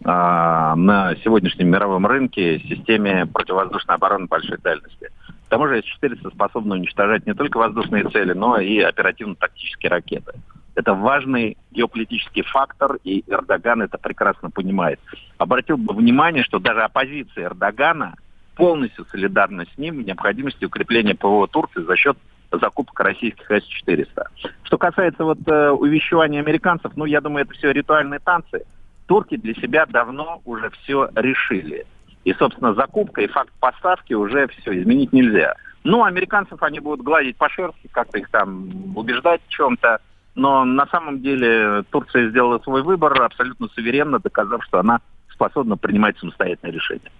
на 0.00 1.14
сегодняшнем 1.24 1.68
мировом 1.68 2.06
рынке 2.06 2.60
системе 2.60 3.26
противовоздушной 3.26 3.96
обороны 3.96 4.26
большой 4.26 4.58
дальности. 4.58 5.10
К 5.46 5.50
тому 5.50 5.66
же 5.66 5.82
С-400 5.82 6.32
способна 6.34 6.74
уничтожать 6.74 7.26
не 7.26 7.34
только 7.34 7.56
воздушные 7.56 8.04
цели, 8.10 8.32
но 8.32 8.58
и 8.58 8.80
оперативно-тактические 8.80 9.90
ракеты. 9.90 10.32
Это 10.74 10.94
важный 10.94 11.56
геополитический 11.72 12.42
фактор, 12.42 12.98
и 13.02 13.24
Эрдоган 13.26 13.82
это 13.82 13.98
прекрасно 13.98 14.50
понимает. 14.50 15.00
Обратил 15.38 15.76
бы 15.76 15.94
внимание, 15.94 16.44
что 16.44 16.60
даже 16.60 16.82
оппозиция 16.82 17.46
Эрдогана 17.46 18.14
полностью 18.54 19.06
солидарна 19.06 19.64
с 19.64 19.78
ним 19.78 19.96
в 19.96 20.06
необходимости 20.06 20.64
укрепления 20.64 21.14
ПВО 21.14 21.48
Турции 21.48 21.82
за 21.82 21.96
счет 21.96 22.16
закупок 22.52 23.00
российских 23.00 23.50
С-400. 23.50 24.26
Что 24.62 24.78
касается 24.78 25.24
вот 25.24 25.38
э, 25.46 25.70
увещевания 25.70 26.40
американцев, 26.40 26.92
ну, 26.96 27.04
я 27.06 27.20
думаю, 27.20 27.44
это 27.44 27.54
все 27.54 27.72
ритуальные 27.72 28.20
танцы. 28.20 28.64
Турки 29.08 29.38
для 29.38 29.54
себя 29.54 29.86
давно 29.86 30.42
уже 30.44 30.68
все 30.70 31.08
решили. 31.16 31.86
И, 32.24 32.34
собственно, 32.34 32.74
закупка 32.74 33.22
и 33.22 33.26
факт 33.26 33.50
поставки 33.58 34.12
уже 34.12 34.46
все 34.48 34.78
изменить 34.78 35.14
нельзя. 35.14 35.54
Ну, 35.82 36.04
американцев 36.04 36.62
они 36.62 36.78
будут 36.78 37.04
гладить 37.04 37.36
по 37.36 37.48
шерсти, 37.48 37.88
как-то 37.90 38.18
их 38.18 38.28
там 38.28 38.68
убеждать 38.94 39.40
в 39.46 39.48
чем-то. 39.48 40.00
Но 40.34 40.66
на 40.66 40.86
самом 40.88 41.22
деле 41.22 41.84
Турция 41.90 42.28
сделала 42.28 42.58
свой 42.58 42.82
выбор 42.82 43.22
абсолютно 43.22 43.68
суверенно, 43.68 44.18
доказав, 44.18 44.62
что 44.64 44.78
она 44.78 45.00
способна 45.32 45.78
принимать 45.78 46.18
самостоятельные 46.18 46.74
решения. 46.74 47.10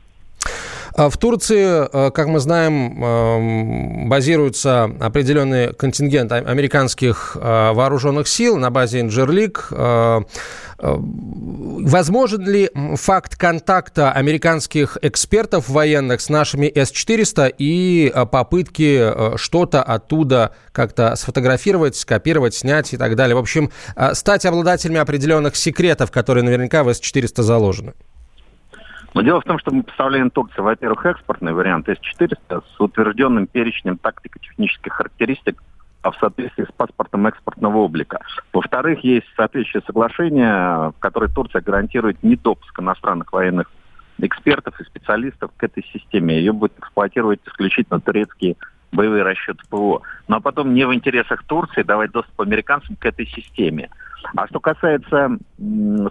А 0.95 1.11
в 1.11 1.16
Турции, 1.16 1.88
э, 1.90 2.11
как 2.11 2.26
мы 2.28 2.40
знаем, 2.40 3.02
эм, 3.02 4.09
базируется 4.09 4.90
определенный 5.00 5.73
контингент 5.75 6.33
американских 6.33 7.37
э, 7.40 7.73
вооруженных 7.73 8.28
сил 8.28 8.57
на 8.57 8.71
базе 8.71 9.00
Инджерлик. 9.00 9.68
Э, 9.71 10.21
возможен 10.80 12.49
ли 12.49 12.71
факт 12.95 13.35
контакта 13.35 14.12
американских 14.12 14.97
экспертов 15.02 15.68
военных 15.68 16.21
с 16.21 16.28
нашими 16.28 16.66
С-400 16.73 17.52
и 17.59 18.12
попытки 18.30 19.37
что-то 19.37 19.83
оттуда 19.83 20.52
как-то 20.71 21.16
сфотографировать, 21.16 21.97
скопировать, 21.97 22.54
снять 22.54 22.92
и 22.95 22.97
так 22.97 23.16
далее? 23.16 23.35
В 23.35 23.40
общем, 23.40 23.73
стать 24.12 24.47
обладателями 24.47 25.00
определенных 25.00 25.57
секретов, 25.57 26.12
которые 26.12 26.45
наверняка 26.45 26.85
в 26.85 26.95
С-400 26.95 27.42
заложены. 27.42 27.95
Но 29.14 29.22
дело 29.22 29.40
в 29.40 29.44
том, 29.44 29.58
что 29.58 29.72
мы 29.72 29.82
поставляем 29.82 30.30
Турции, 30.30 30.60
во-первых, 30.60 31.06
экспортный 31.06 31.52
вариант 31.52 31.88
С-400 31.88 32.62
с 32.76 32.80
утвержденным 32.80 33.46
перечнем 33.46 33.96
тактико-технических 33.98 34.92
характеристик 34.92 35.62
а 36.02 36.12
в 36.12 36.16
соответствии 36.18 36.64
с 36.64 36.72
паспортом 36.72 37.26
экспортного 37.26 37.78
облика. 37.78 38.20
Во-вторых, 38.52 39.02
есть 39.02 39.26
соответствующее 39.36 39.82
соглашение, 39.84 40.90
в 40.90 40.94
которое 41.00 41.28
Турция 41.28 41.60
гарантирует 41.60 42.22
недопуск 42.22 42.78
иностранных 42.78 43.32
военных 43.32 43.70
экспертов 44.18 44.80
и 44.80 44.84
специалистов 44.84 45.50
к 45.56 45.62
этой 45.62 45.84
системе. 45.92 46.38
Ее 46.38 46.52
будет 46.52 46.78
эксплуатировать 46.78 47.40
исключительно 47.46 48.00
турецкие 48.00 48.56
боевые 48.92 49.23
расчеты 49.23 49.61
ПВО. 49.68 50.02
Ну 50.28 50.37
а 50.37 50.40
потом 50.40 50.75
не 50.75 50.87
в 50.87 50.95
интересах 50.95 51.45
Турции 51.45 51.83
давать 51.83 52.11
доступ 52.12 52.40
американцам 52.40 52.97
к 52.97 53.04
этой 53.07 53.26
системе. 53.26 53.88
А 54.37 54.47
что 54.49 54.61
касается, 54.61 55.38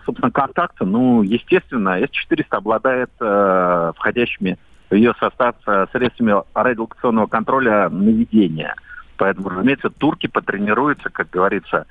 собственно, 0.05 0.31
контакта, 0.31 0.85
ну, 0.85 1.21
естественно, 1.21 1.99
С-400 1.99 2.45
обладает 2.51 3.11
э, 3.19 3.91
входящими 3.95 4.57
в 4.89 4.95
ее 4.95 5.13
состав 5.19 5.55
э, 5.67 5.87
средствами 5.91 6.41
радиолокационного 6.53 7.27
контроля 7.27 7.89
наведения. 7.89 8.73
Поэтому, 9.17 9.49
разумеется, 9.49 9.89
турки 9.89 10.27
потренируются, 10.27 11.09
как 11.09 11.29
говорится, 11.29 11.85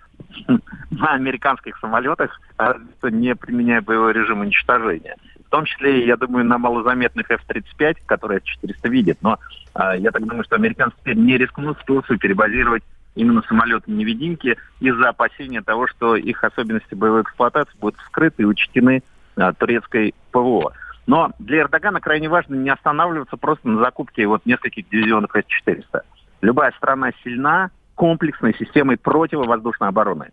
на 0.90 1.12
американских 1.12 1.76
самолетах, 1.78 2.40
а 2.56 2.76
не 3.02 3.34
применяя 3.34 3.82
боевой 3.82 4.12
режим 4.12 4.40
уничтожения. 4.40 5.16
В 5.46 5.50
том 5.50 5.64
числе, 5.64 6.06
я 6.06 6.16
думаю, 6.16 6.44
на 6.44 6.58
малозаметных 6.58 7.30
F-35, 7.30 7.98
которые 8.06 8.40
С-400 8.40 8.88
видят. 8.88 9.18
Но 9.22 9.38
э, 9.74 9.98
я 9.98 10.10
так 10.10 10.26
думаю, 10.26 10.44
что 10.44 10.56
американцы 10.56 10.96
теперь 11.00 11.16
не 11.16 11.38
рискнут 11.38 11.78
в 11.78 11.84
Турцию 11.84 12.18
перебазировать 12.18 12.82
именно 13.14 13.42
самолеты-невидимки 13.48 14.56
из-за 14.80 15.08
опасения 15.08 15.62
того, 15.62 15.86
что 15.86 16.16
их 16.16 16.42
особенности 16.42 16.94
боевой 16.94 17.22
эксплуатации 17.22 17.76
будут 17.80 17.98
вскрыты 18.00 18.42
и 18.42 18.46
учтены 18.46 19.02
а, 19.36 19.52
турецкой 19.52 20.14
ПВО. 20.32 20.72
Но 21.06 21.30
для 21.38 21.60
Эрдогана 21.60 22.00
крайне 22.00 22.28
важно 22.28 22.56
не 22.56 22.70
останавливаться 22.70 23.36
просто 23.36 23.68
на 23.68 23.80
закупке 23.80 24.26
вот 24.26 24.44
нескольких 24.44 24.88
дивизионов 24.88 25.30
С-400. 25.32 26.00
Любая 26.42 26.72
страна 26.72 27.12
сильна 27.24 27.70
комплексной 27.94 28.54
системой 28.54 28.98
противовоздушной 28.98 29.88
обороны, 29.88 30.30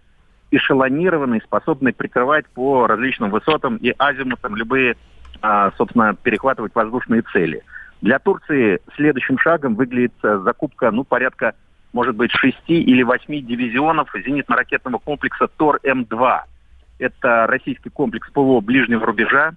эшелонированной, 0.56 1.42
способной 1.42 1.94
прикрывать 1.94 2.46
по 2.48 2.88
различным 2.88 3.32
высотам 3.32 3.78
и 3.78 3.94
азимутам 3.98 4.56
любые, 4.56 4.96
а, 5.42 5.72
собственно, 5.78 6.16
перехватывать 6.16 6.76
воздушные 6.76 7.24
цели. 7.34 7.64
Для 8.02 8.20
Турции 8.20 8.80
следующим 8.96 9.38
шагом 9.38 9.76
выглядит 9.76 10.14
а, 10.24 10.40
закупка, 10.40 10.92
ну, 10.92 11.04
порядка 11.04 11.54
может 11.94 12.16
быть, 12.16 12.32
шести 12.32 12.82
или 12.82 13.04
восьми 13.04 13.42
дивизионов 13.42 14.10
зенитно-ракетного 14.16 15.00
комплекса 15.00 15.48
ТОР-М2. 15.58 16.40
Это 17.00 17.48
российский 17.48 17.90
комплекс 17.90 18.30
ПВО 18.32 18.60
ближнего 18.62 19.06
рубежа, 19.06 19.54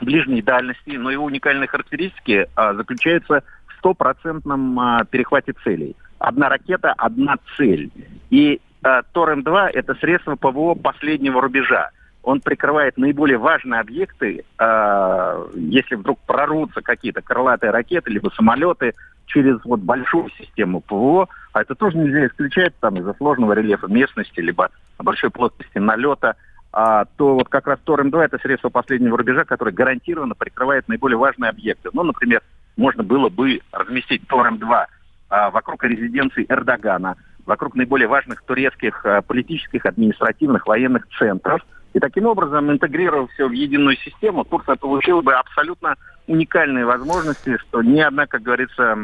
ближней 0.00 0.42
дальности, 0.42 0.90
но 0.90 1.10
его 1.10 1.24
уникальные 1.24 1.68
характеристики 1.68 2.46
а, 2.54 2.74
заключаются 2.74 3.42
в 3.66 3.78
стопроцентном 3.78 4.78
а, 4.78 5.04
перехвате 5.04 5.54
целей. 5.64 5.96
Одна 6.18 6.48
ракета, 6.48 6.92
одна 6.92 7.36
цель. 7.56 7.90
И 8.30 8.60
ТОР-М2– 8.84 9.70
это 9.72 9.94
средство 9.94 10.36
ПВО 10.36 10.74
последнего 10.74 11.40
рубежа. 11.40 11.90
Он 12.22 12.40
прикрывает 12.40 12.96
наиболее 12.96 13.38
важные 13.38 13.80
объекты, 13.80 14.44
э, 14.58 15.46
если 15.54 15.94
вдруг 15.94 16.18
прорвутся 16.26 16.80
какие-то 16.80 17.20
крылатые 17.20 17.70
ракеты, 17.70 18.10
либо 18.10 18.30
самолеты 18.30 18.92
через 19.26 19.62
вот 19.64 19.80
большую 19.80 20.30
систему 20.38 20.80
ПВО, 20.80 21.28
а 21.52 21.62
это 21.62 21.74
тоже 21.74 21.98
нельзя 21.98 22.26
исключать 22.26 22.74
там 22.80 22.96
из-за 22.96 23.14
сложного 23.14 23.52
рельефа 23.52 23.86
местности, 23.88 24.40
либо 24.40 24.70
большой 24.98 25.30
плотности 25.30 25.78
налета, 25.78 26.36
а, 26.72 27.04
то 27.16 27.34
вот 27.34 27.48
как 27.48 27.66
раз 27.66 27.78
ТОР-М2 27.84 28.20
это 28.22 28.38
средство 28.38 28.68
последнего 28.68 29.16
рубежа, 29.16 29.44
которое 29.44 29.72
гарантированно 29.72 30.34
прикрывает 30.34 30.88
наиболее 30.88 31.18
важные 31.18 31.50
объекты. 31.50 31.90
Ну, 31.92 32.02
например, 32.02 32.42
можно 32.76 33.02
было 33.02 33.28
бы 33.28 33.60
разместить 33.70 34.26
ТОР-М2 34.28 34.84
а, 35.30 35.50
вокруг 35.50 35.84
резиденции 35.84 36.46
Эрдогана, 36.48 37.16
вокруг 37.46 37.74
наиболее 37.74 38.08
важных 38.08 38.42
турецких 38.42 39.04
а, 39.04 39.22
политических, 39.22 39.86
административных, 39.86 40.66
военных 40.66 41.06
центров. 41.18 41.62
И 41.92 42.00
таким 42.00 42.26
образом, 42.26 42.70
интегрировав 42.72 43.30
все 43.32 43.48
в 43.48 43.52
единую 43.52 43.96
систему, 43.96 44.44
Турция 44.44 44.76
получила 44.76 45.20
бы 45.20 45.34
абсолютно 45.34 45.94
уникальные 46.26 46.86
возможности, 46.86 47.56
что 47.58 47.82
ни 47.82 48.00
одна, 48.00 48.26
как 48.26 48.42
говорится, 48.42 48.98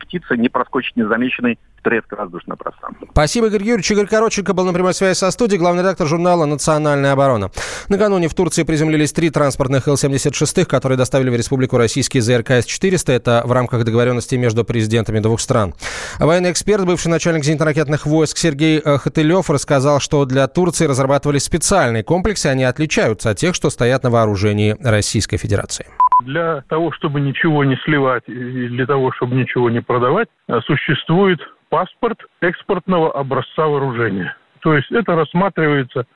птица 0.00 0.36
не 0.36 0.48
проскочит 0.48 0.96
незамеченной 0.96 1.58
турецкое 1.86 2.18
воздушное 2.18 2.56
пространство. 2.56 3.06
Спасибо, 3.12 3.46
Игорь 3.46 3.62
Юрьевич. 3.62 3.88
Игорь 3.92 4.06
Короченко 4.06 4.54
был 4.54 4.64
на 4.64 4.72
прямой 4.72 4.92
связи 4.92 5.16
со 5.16 5.30
студией, 5.30 5.60
главный 5.60 5.82
редактор 5.82 6.08
журнала 6.08 6.44
«Национальная 6.44 7.12
оборона». 7.12 7.50
Накануне 7.88 8.26
в 8.26 8.34
Турции 8.34 8.64
приземлились 8.64 9.12
три 9.12 9.30
транспортных 9.30 9.86
Ил-76, 9.86 10.64
которые 10.64 10.98
доставили 10.98 11.30
в 11.30 11.36
Республику 11.36 11.78
российские 11.78 12.22
ЗРК 12.22 12.50
С-400. 12.50 13.12
Это 13.12 13.42
в 13.44 13.52
рамках 13.52 13.84
договоренности 13.84 14.34
между 14.34 14.64
президентами 14.64 15.20
двух 15.20 15.38
стран. 15.38 15.74
Военный 16.18 16.50
эксперт, 16.50 16.84
бывший 16.84 17.06
начальник 17.06 17.44
зенитно-ракетных 17.44 18.04
войск 18.04 18.36
Сергей 18.36 18.80
э, 18.84 18.98
Хатылев 18.98 19.48
рассказал, 19.48 20.00
что 20.00 20.24
для 20.24 20.48
Турции 20.48 20.86
разрабатывали 20.86 21.38
специальные 21.38 22.02
комплексы. 22.02 22.48
Они 22.48 22.64
отличаются 22.64 23.30
от 23.30 23.38
тех, 23.38 23.54
что 23.54 23.70
стоят 23.70 24.02
на 24.02 24.10
вооружении 24.10 24.76
Российской 24.82 25.36
Федерации. 25.36 25.86
Для 26.24 26.62
того, 26.68 26.90
чтобы 26.92 27.20
ничего 27.20 27.62
не 27.62 27.76
сливать 27.84 28.24
и 28.26 28.68
для 28.68 28.86
того, 28.86 29.12
чтобы 29.12 29.36
ничего 29.36 29.70
не 29.70 29.80
продавать, 29.80 30.28
э, 30.48 30.58
существует 30.66 31.38
паспорт 31.68 32.18
экспортного 32.40 33.12
образца 33.12 33.66
вооружения. 33.66 34.36
То 34.60 34.74
есть 34.74 34.90
это 34.90 35.14
рассматривается 35.14 36.06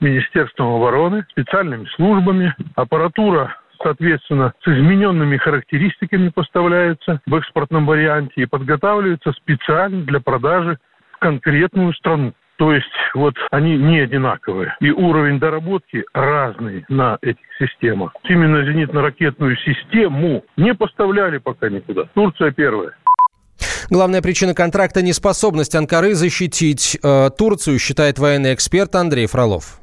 Министерством 0.00 0.74
обороны, 0.74 1.26
специальными 1.30 1.86
службами. 1.96 2.54
Аппаратура 2.74 3.56
соответственно, 3.82 4.52
с 4.62 4.68
измененными 4.68 5.38
характеристиками 5.38 6.28
поставляется 6.28 7.20
в 7.26 7.34
экспортном 7.34 7.86
варианте 7.86 8.42
и 8.42 8.46
подготавливается 8.46 9.32
специально 9.32 10.02
для 10.02 10.20
продажи 10.20 10.78
в 11.12 11.18
конкретную 11.18 11.94
страну. 11.94 12.34
То 12.60 12.74
есть 12.74 12.92
вот 13.14 13.36
они 13.50 13.78
не 13.78 14.00
одинаковые. 14.00 14.76
И 14.80 14.90
уровень 14.90 15.38
доработки 15.38 16.04
разный 16.12 16.84
на 16.90 17.16
этих 17.22 17.46
системах. 17.58 18.14
Именно 18.24 18.64
зенитно-ракетную 18.64 19.56
систему 19.56 20.44
не 20.58 20.74
поставляли 20.74 21.38
пока 21.38 21.70
никуда. 21.70 22.04
Турция 22.12 22.50
первая. 22.50 22.94
Главная 23.90 24.22
причина 24.22 24.54
контракта– 24.54 25.02
неспособность 25.02 25.74
Анкары 25.74 26.14
защитить 26.14 26.96
э, 27.02 27.30
Турцию, 27.36 27.80
считает 27.80 28.20
военный 28.20 28.54
эксперт 28.54 28.94
Андрей 28.94 29.26
Фролов. 29.26 29.80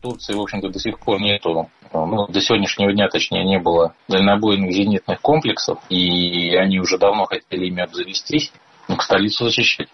Турции, 0.00 0.34
в 0.34 0.40
общем-то, 0.40 0.70
до 0.70 0.78
сих 0.80 0.98
пор 0.98 1.20
нету 1.20 1.70
ну, 1.92 2.26
до 2.26 2.40
сегодняшнего 2.40 2.92
дня, 2.92 3.08
точнее, 3.08 3.44
не 3.44 3.60
было 3.60 3.94
дальнобойных 4.08 4.72
зенитных 4.72 5.20
комплексов, 5.20 5.78
и 5.88 6.56
они 6.56 6.80
уже 6.80 6.98
давно 6.98 7.26
хотели 7.26 7.66
ими 7.66 7.82
обзавестись, 7.82 8.52
ну, 8.88 8.96
к 8.96 9.02
столицу 9.02 9.44
защищать. 9.44 9.88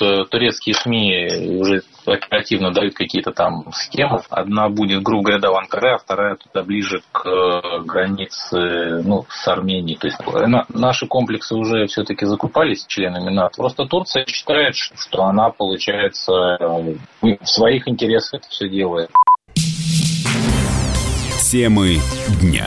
Э, 0.00 0.24
турецкие 0.28 0.74
СМИ 0.74 1.58
уже 1.60 1.82
оперативно 2.06 2.72
дают 2.72 2.94
какие-то 2.94 3.32
там 3.32 3.64
схемы. 3.72 4.22
Одна 4.28 4.68
будет, 4.68 5.02
грубо 5.02 5.24
говоря, 5.24 5.40
до 5.40 5.56
Анкары, 5.56 5.94
а 5.94 5.98
вторая 5.98 6.36
туда 6.36 6.64
ближе 6.64 7.02
к 7.12 7.26
э, 7.26 7.80
границе 7.84 9.02
ну, 9.04 9.24
с 9.28 9.46
Арменией. 9.46 9.96
То 9.96 10.08
есть 10.08 10.18
э, 10.20 10.46
на, 10.46 10.66
наши 10.68 11.06
комплексы 11.06 11.54
уже 11.54 11.86
все-таки 11.86 12.26
закупались 12.26 12.84
членами 12.86 13.30
НАТО. 13.30 13.56
Просто 13.56 13.86
Турция 13.86 14.26
считает, 14.26 14.74
что 14.74 15.24
она, 15.24 15.50
получается, 15.50 16.32
в 17.20 17.46
своих 17.46 17.86
интересах 17.86 18.40
это 18.40 18.48
все 18.48 18.68
делает. 18.68 19.10
Темы 21.50 21.98
дня. 22.40 22.66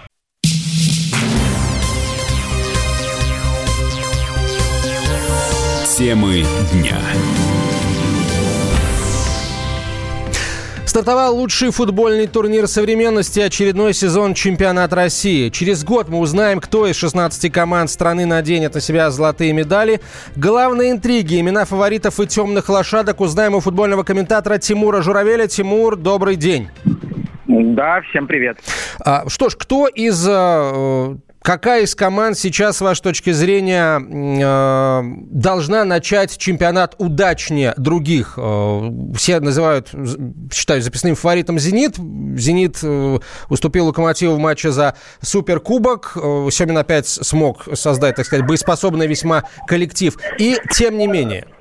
Темы 6.01 6.43
дня. 6.73 6.97
Стартовал 10.83 11.35
лучший 11.35 11.69
футбольный 11.69 12.25
турнир 12.25 12.65
современности, 12.65 13.39
очередной 13.39 13.93
сезон 13.93 14.33
чемпионат 14.33 14.93
России. 14.93 15.49
Через 15.49 15.83
год 15.83 16.09
мы 16.09 16.17
узнаем, 16.17 16.59
кто 16.59 16.87
из 16.87 16.95
16 16.95 17.51
команд 17.51 17.91
страны 17.91 18.25
наденет 18.25 18.73
на 18.73 18.81
себя 18.81 19.11
золотые 19.11 19.53
медали. 19.53 20.01
Главные 20.35 20.89
интриги, 20.89 21.39
имена 21.39 21.65
фаворитов 21.65 22.19
и 22.19 22.25
темных 22.25 22.67
лошадок 22.69 23.21
узнаем 23.21 23.53
у 23.53 23.59
футбольного 23.59 24.01
комментатора 24.01 24.57
Тимура 24.57 25.03
Журавеля. 25.03 25.45
Тимур, 25.45 25.97
добрый 25.97 26.35
день. 26.35 26.69
Да, 27.45 28.01
всем 28.09 28.25
привет. 28.25 28.57
А, 29.05 29.29
что 29.29 29.49
ж, 29.49 29.55
кто 29.55 29.87
из 29.87 30.27
э, 30.27 31.15
Какая 31.41 31.83
из 31.83 31.95
команд 31.95 32.37
сейчас, 32.37 32.77
с 32.77 32.81
вашей 32.81 33.01
точки 33.01 33.31
зрения, 33.31 33.99
э, 33.99 35.01
должна 35.31 35.85
начать 35.85 36.37
чемпионат 36.37 36.93
удачнее 36.99 37.73
других? 37.77 38.35
Э, 38.37 38.81
все 39.15 39.39
называют, 39.39 39.89
считаю, 40.53 40.81
записным 40.83 41.15
фаворитом 41.15 41.57
«Зенит». 41.57 41.95
«Зенит» 42.37 42.79
э, 42.83 43.17
уступил 43.49 43.87
«Локомотиву» 43.87 44.35
в 44.35 44.39
матче 44.39 44.69
за 44.69 44.95
Суперкубок. 45.21 46.11
Семин 46.51 46.77
опять 46.77 47.07
смог 47.07 47.67
создать, 47.73 48.17
так 48.17 48.25
сказать, 48.27 48.45
боеспособный 48.45 49.07
весьма 49.07 49.43
коллектив. 49.65 50.15
И 50.37 50.57
тем 50.69 50.99
не 50.99 51.07
менее– 51.07 51.47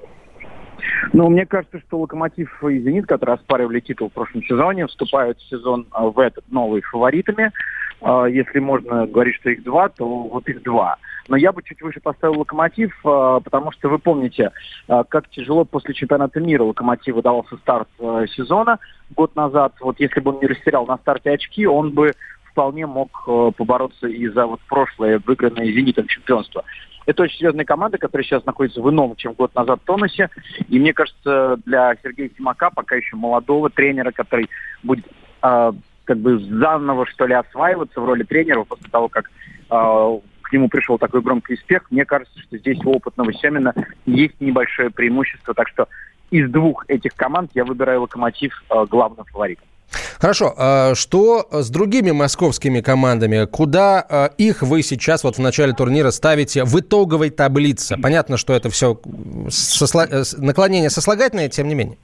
ну, 1.12 1.28
мне 1.28 1.44
кажется, 1.46 1.80
что 1.80 1.98
«Локомотив» 1.98 2.62
и 2.64 2.78
«Зенит», 2.80 3.06
которые 3.06 3.34
оспаривали 3.34 3.80
титул 3.80 4.10
в 4.10 4.12
прошлом 4.12 4.42
сезоне, 4.44 4.86
вступают 4.86 5.38
в 5.38 5.48
сезон 5.48 5.86
в 5.92 6.18
этот 6.20 6.44
новый 6.50 6.82
фаворитами. 6.82 7.50
А, 8.00 8.24
если 8.24 8.58
можно 8.58 9.06
говорить, 9.06 9.36
что 9.36 9.50
их 9.50 9.62
два, 9.62 9.88
то 9.88 10.06
вот 10.06 10.48
их 10.48 10.62
два. 10.62 10.96
Но 11.28 11.36
я 11.36 11.52
бы 11.52 11.62
чуть 11.62 11.82
выше 11.82 12.00
поставил 12.00 12.38
«Локомотив», 12.40 12.98
а, 13.04 13.40
потому 13.40 13.72
что 13.72 13.88
вы 13.88 13.98
помните, 13.98 14.52
а, 14.88 15.04
как 15.04 15.28
тяжело 15.28 15.64
после 15.64 15.94
чемпионата 15.94 16.40
мира 16.40 16.64
«Локомотиву» 16.64 17.22
давался 17.22 17.56
старт 17.58 17.88
сезона 18.34 18.78
год 19.14 19.36
назад. 19.36 19.74
Вот 19.80 20.00
если 20.00 20.20
бы 20.20 20.32
он 20.32 20.40
не 20.40 20.46
растерял 20.46 20.86
на 20.86 20.96
старте 20.98 21.30
очки, 21.30 21.66
он 21.66 21.90
бы 21.90 22.12
вполне 22.44 22.86
мог 22.86 23.24
побороться 23.56 24.08
и 24.08 24.26
за 24.28 24.46
вот 24.46 24.60
прошлое 24.68 25.20
выигранное 25.24 25.66
«Зенитом» 25.66 26.06
чемпионство. 26.08 26.64
Это 27.06 27.22
очень 27.22 27.38
серьезная 27.38 27.64
команда, 27.64 27.98
которая 27.98 28.24
сейчас 28.24 28.44
находится 28.44 28.82
в 28.82 28.90
ином, 28.90 29.14
чем 29.16 29.32
год 29.34 29.54
назад, 29.54 29.80
тонусе. 29.84 30.30
И 30.68 30.78
мне 30.78 30.92
кажется, 30.92 31.58
для 31.64 31.96
Сергея 32.02 32.30
Симака, 32.36 32.70
пока 32.70 32.96
еще 32.96 33.16
молодого 33.16 33.70
тренера, 33.70 34.10
который 34.10 34.48
будет 34.82 35.06
как 36.10 36.18
бы 36.18 36.40
заново, 36.40 37.06
что 37.06 37.24
ли, 37.24 37.34
осваиваться 37.34 38.00
в 38.00 38.04
роли 38.04 38.24
тренера 38.24 38.64
после 38.64 38.90
того, 38.90 39.08
как 39.08 39.26
э, 39.26 40.18
к 40.42 40.52
нему 40.52 40.68
пришел 40.68 40.98
такой 40.98 41.20
громкий 41.22 41.54
успех. 41.54 41.88
Мне 41.92 42.04
кажется, 42.04 42.36
что 42.40 42.58
здесь 42.58 42.84
у 42.84 42.90
опытного 42.90 43.32
Семина 43.32 43.72
есть 44.06 44.34
небольшое 44.40 44.90
преимущество. 44.90 45.54
Так 45.54 45.68
что 45.68 45.86
из 46.32 46.50
двух 46.50 46.84
этих 46.88 47.14
команд 47.14 47.52
я 47.54 47.64
выбираю 47.64 48.00
«Локомотив» 48.00 48.60
э, 48.70 48.86
главным 48.90 49.24
фаворитом. 49.26 49.64
Хорошо. 50.18 50.52
А 50.58 50.96
что 50.96 51.46
с 51.52 51.70
другими 51.70 52.10
московскими 52.10 52.80
командами? 52.80 53.46
Куда 53.46 54.30
их 54.36 54.62
вы 54.62 54.82
сейчас 54.82 55.22
вот 55.22 55.36
в 55.36 55.40
начале 55.40 55.74
турнира 55.74 56.10
ставите 56.10 56.64
в 56.64 56.80
итоговой 56.80 57.30
таблице? 57.30 57.96
Понятно, 57.96 58.36
что 58.36 58.52
это 58.52 58.68
все 58.68 59.00
сосла... 59.48 60.08
Э, 60.10 60.24
наклонение 60.38 60.90
сослагательное, 60.90 61.48
тем 61.48 61.68
не 61.68 61.76
менее. 61.76 61.98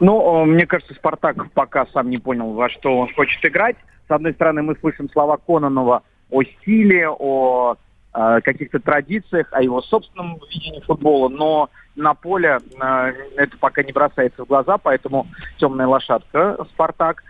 Ну, 0.00 0.44
мне 0.44 0.66
кажется, 0.66 0.94
Спартак 0.94 1.50
пока 1.52 1.86
сам 1.86 2.10
не 2.10 2.18
понял, 2.18 2.52
во 2.52 2.68
что 2.68 2.98
он 2.98 3.12
хочет 3.14 3.44
играть. 3.44 3.76
С 4.08 4.10
одной 4.10 4.34
стороны, 4.34 4.62
мы 4.62 4.76
слышим 4.76 5.08
слова 5.10 5.38
Кононова 5.38 6.02
о 6.30 6.42
стиле, 6.42 7.08
о 7.08 7.76
э, 8.14 8.40
каких-то 8.42 8.78
традициях, 8.80 9.48
о 9.52 9.62
его 9.62 9.80
собственном 9.82 10.38
видении 10.50 10.80
футбола, 10.80 11.28
но 11.28 11.70
на 11.96 12.14
поле 12.14 12.58
э, 12.80 13.12
это 13.36 13.56
пока 13.58 13.82
не 13.82 13.92
бросается 13.92 14.44
в 14.44 14.48
глаза, 14.48 14.78
поэтому 14.78 15.26
темная 15.58 15.86
лошадка 15.86 16.58
Спартак, 16.70 17.22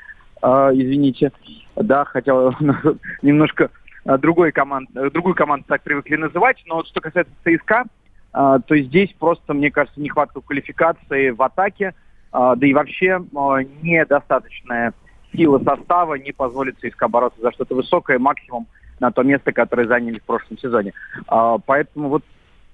э, 0.42 0.46
извините, 0.74 1.32
да, 1.76 2.04
хотел 2.04 2.54
немножко 3.22 3.70
э, 4.04 4.18
другой 4.18 4.52
команд, 4.52 4.88
э, 4.96 5.10
другую 5.10 5.34
команду 5.34 5.66
так 5.68 5.82
привыкли 5.82 6.16
называть, 6.16 6.62
но 6.66 6.82
что 6.84 7.00
касается 7.00 7.32
ЦСКА, 7.44 7.84
э, 8.32 8.58
то 8.66 8.76
здесь 8.76 9.14
просто, 9.18 9.54
мне 9.54 9.70
кажется, 9.70 10.00
нехватка 10.00 10.40
квалификации 10.40 11.30
в 11.30 11.42
атаке, 11.42 11.94
да 12.34 12.66
и 12.66 12.74
вообще 12.74 13.24
а, 13.36 13.58
недостаточная 13.82 14.92
сила 15.32 15.60
состава 15.64 16.14
не 16.14 16.32
позволит 16.32 16.76
ЦСКА 16.80 17.08
бороться 17.08 17.40
за 17.40 17.52
что-то 17.52 17.74
высокое, 17.74 18.18
максимум 18.18 18.66
на 18.98 19.12
то 19.12 19.22
место, 19.22 19.52
которое 19.52 19.86
заняли 19.86 20.18
в 20.18 20.24
прошлом 20.24 20.58
сезоне. 20.58 20.92
А, 21.28 21.58
поэтому 21.58 22.08
вот 22.08 22.24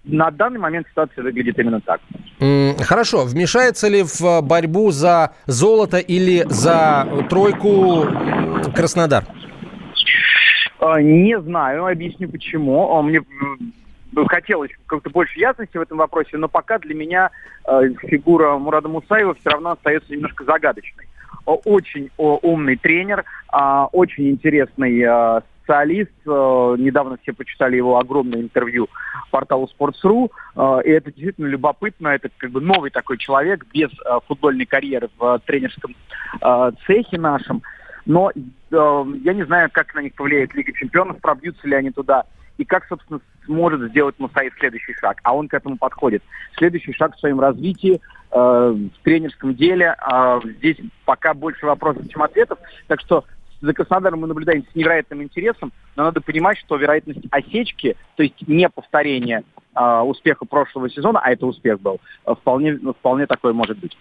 на 0.04 0.30
данный 0.30 0.58
момент 0.58 0.86
ситуация 0.88 1.22
выглядит 1.22 1.58
именно 1.58 1.80
так. 1.80 2.00
Хорошо. 2.80 3.24
Вмешается 3.26 3.88
ли 3.88 4.02
в 4.02 4.40
борьбу 4.40 4.90
за 4.92 5.34
золото 5.46 5.98
или 5.98 6.46
за 6.48 7.06
тройку 7.28 8.06
Краснодар? 8.74 9.24
Не 10.80 11.38
знаю, 11.40 11.84
объясню 11.84 12.30
почему. 12.30 13.02
Мне 13.02 13.20
хотелось 14.28 14.70
как-то 14.86 15.10
больше 15.10 15.38
ясности 15.38 15.76
в 15.76 15.80
этом 15.80 15.98
вопросе, 15.98 16.36
но 16.36 16.48
пока 16.48 16.78
для 16.78 16.94
меня 16.94 17.30
э, 17.66 17.90
фигура 18.02 18.56
Мурада 18.56 18.88
Мусаева 18.88 19.34
все 19.34 19.50
равно 19.50 19.72
остается 19.72 20.12
немножко 20.12 20.44
загадочной. 20.44 21.06
Очень 21.46 22.10
умный 22.16 22.76
тренер, 22.76 23.24
а, 23.48 23.86
очень 23.86 24.30
интересный 24.30 25.02
а, 25.02 25.42
специалист. 25.70 26.10
Э, 26.26 26.76
недавно 26.78 27.16
все 27.22 27.32
почитали 27.32 27.76
его 27.76 27.98
огромное 27.98 28.40
интервью 28.40 28.88
порталу 29.30 29.68
Sports.ru. 29.78 30.30
Э, 30.56 30.80
и 30.84 30.90
это 30.90 31.12
действительно 31.12 31.46
любопытно. 31.46 32.08
Это 32.08 32.28
как 32.36 32.50
бы 32.50 32.60
новый 32.60 32.90
такой 32.90 33.18
человек 33.18 33.64
без 33.72 33.90
э, 33.90 34.18
футбольной 34.26 34.66
карьеры 34.66 35.08
в 35.18 35.40
тренерском 35.46 35.94
цехе 36.86 37.18
нашем. 37.18 37.62
Но 38.06 38.30
я 38.70 39.34
не 39.34 39.44
знаю, 39.44 39.68
как 39.72 39.94
на 39.94 40.00
них 40.00 40.14
повлияет 40.14 40.54
Лига 40.54 40.72
Чемпионов, 40.72 41.20
пробьются 41.20 41.66
ли 41.66 41.74
они 41.74 41.90
туда 41.90 42.24
и 42.60 42.64
как, 42.66 42.86
собственно, 42.88 43.20
сможет 43.46 43.90
сделать 43.90 44.16
Мусаид 44.18 44.52
следующий 44.58 44.92
шаг. 44.92 45.18
А 45.22 45.34
он 45.34 45.48
к 45.48 45.54
этому 45.54 45.78
подходит. 45.78 46.22
Следующий 46.58 46.92
шаг 46.92 47.16
в 47.16 47.18
своем 47.18 47.40
развитии, 47.40 48.02
э, 48.30 48.36
в 48.36 49.02
тренерском 49.02 49.54
деле. 49.54 49.96
Э, 49.98 50.40
здесь 50.58 50.76
пока 51.06 51.32
больше 51.32 51.64
вопросов, 51.64 52.06
чем 52.10 52.22
ответов. 52.22 52.58
Так 52.86 53.00
что 53.00 53.24
за 53.62 53.72
Краснодаром 53.72 54.20
мы 54.20 54.26
наблюдаем 54.26 54.66
с 54.70 54.74
невероятным 54.74 55.22
интересом, 55.22 55.72
но 55.96 56.04
надо 56.04 56.20
понимать, 56.20 56.58
что 56.58 56.76
вероятность 56.76 57.26
осечки, 57.30 57.96
то 58.16 58.22
есть 58.22 58.46
не 58.46 58.68
повторения 58.68 59.42
э, 59.74 60.00
успеха 60.00 60.44
прошлого 60.44 60.90
сезона, 60.90 61.20
а 61.22 61.30
это 61.30 61.46
успех 61.46 61.80
был, 61.80 62.00
вполне, 62.24 62.78
вполне 63.00 63.26
такой 63.26 63.52
может 63.52 63.78
быть. 63.78 63.96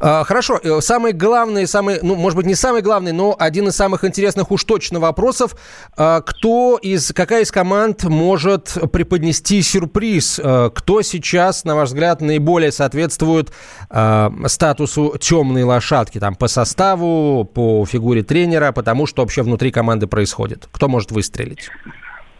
А, 0.00 0.24
хорошо, 0.24 0.58
э, 0.62 0.80
самый 0.80 1.12
главный, 1.12 1.66
самый, 1.66 1.98
ну, 2.02 2.14
может 2.14 2.36
быть, 2.36 2.46
не 2.46 2.54
самый 2.54 2.82
главный, 2.82 3.12
но 3.12 3.34
один 3.38 3.68
из 3.68 3.76
самых 3.76 4.04
интересных 4.04 4.50
уж 4.50 4.64
точно 4.64 5.00
вопросов. 5.00 5.56
А, 5.96 6.20
кто 6.20 6.78
из, 6.80 7.12
какая 7.12 7.42
из 7.42 7.50
команд 7.50 8.04
может 8.04 8.76
преподнести 8.92 9.62
сюрприз? 9.62 10.40
А, 10.42 10.70
кто 10.70 11.02
сейчас, 11.02 11.64
на 11.64 11.74
ваш 11.74 11.88
взгляд, 11.88 12.20
наиболее 12.20 12.72
соответствует 12.72 13.52
статусу 14.46 15.16
темной 15.20 15.64
лошадки? 15.64 16.18
Там, 16.18 16.34
по 16.34 16.48
составу, 16.48 17.44
по 17.44 17.84
фигуре 17.84 18.22
тренера, 18.22 18.72
по 18.72 18.82
тому, 18.82 19.06
что 19.06 19.22
вообще 19.22 19.42
внутри 19.42 19.70
команды 19.70 20.06
происходит? 20.06 20.68
Кто 20.72 20.88
может 20.88 21.10
выстрелить? 21.10 21.70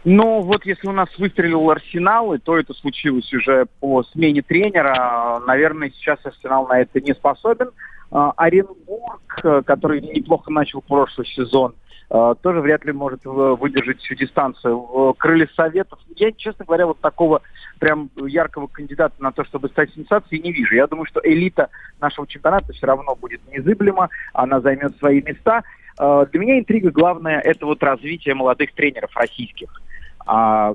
Но 0.03 0.41
вот 0.41 0.65
если 0.65 0.87
у 0.87 0.91
нас 0.91 1.09
выстрелил 1.19 1.69
Арсенал, 1.69 2.33
и 2.33 2.39
то 2.39 2.57
это 2.57 2.73
случилось 2.73 3.31
уже 3.33 3.67
по 3.79 4.03
смене 4.03 4.41
тренера, 4.41 5.41
наверное, 5.45 5.91
сейчас 5.91 6.17
Арсенал 6.25 6.67
на 6.67 6.81
это 6.81 6.99
не 6.99 7.13
способен. 7.13 7.69
А, 8.09 8.31
Оренбург, 8.35 9.41
который 9.65 10.01
неплохо 10.01 10.51
начал 10.51 10.81
прошлый 10.81 11.27
сезон, 11.27 11.75
а, 12.09 12.33
тоже 12.33 12.61
вряд 12.61 12.83
ли 12.83 12.91
может 12.93 13.21
выдержать 13.25 13.99
всю 13.99 14.15
дистанцию. 14.15 15.13
Крылья 15.19 15.47
Советов, 15.55 15.99
я, 16.15 16.31
честно 16.31 16.65
говоря, 16.65 16.87
вот 16.87 16.99
такого 16.99 17.43
прям 17.79 18.09
яркого 18.17 18.65
кандидата 18.67 19.15
на 19.19 19.31
то, 19.31 19.43
чтобы 19.45 19.69
стать 19.69 19.93
сенсацией, 19.93 20.41
не 20.41 20.51
вижу. 20.51 20.75
Я 20.75 20.87
думаю, 20.87 21.05
что 21.05 21.21
элита 21.23 21.69
нашего 21.99 22.25
чемпионата 22.25 22.73
все 22.73 22.87
равно 22.87 23.15
будет 23.15 23.41
незыблема, 23.51 24.09
она 24.33 24.61
займет 24.61 24.97
свои 24.97 25.21
места. 25.21 25.61
А, 25.99 26.25
для 26.25 26.39
меня 26.39 26.57
интрига 26.57 26.89
главная– 26.89 27.39
это 27.43 27.67
вот 27.67 27.83
развитие 27.83 28.33
молодых 28.33 28.73
тренеров 28.73 29.15
российских 29.15 29.69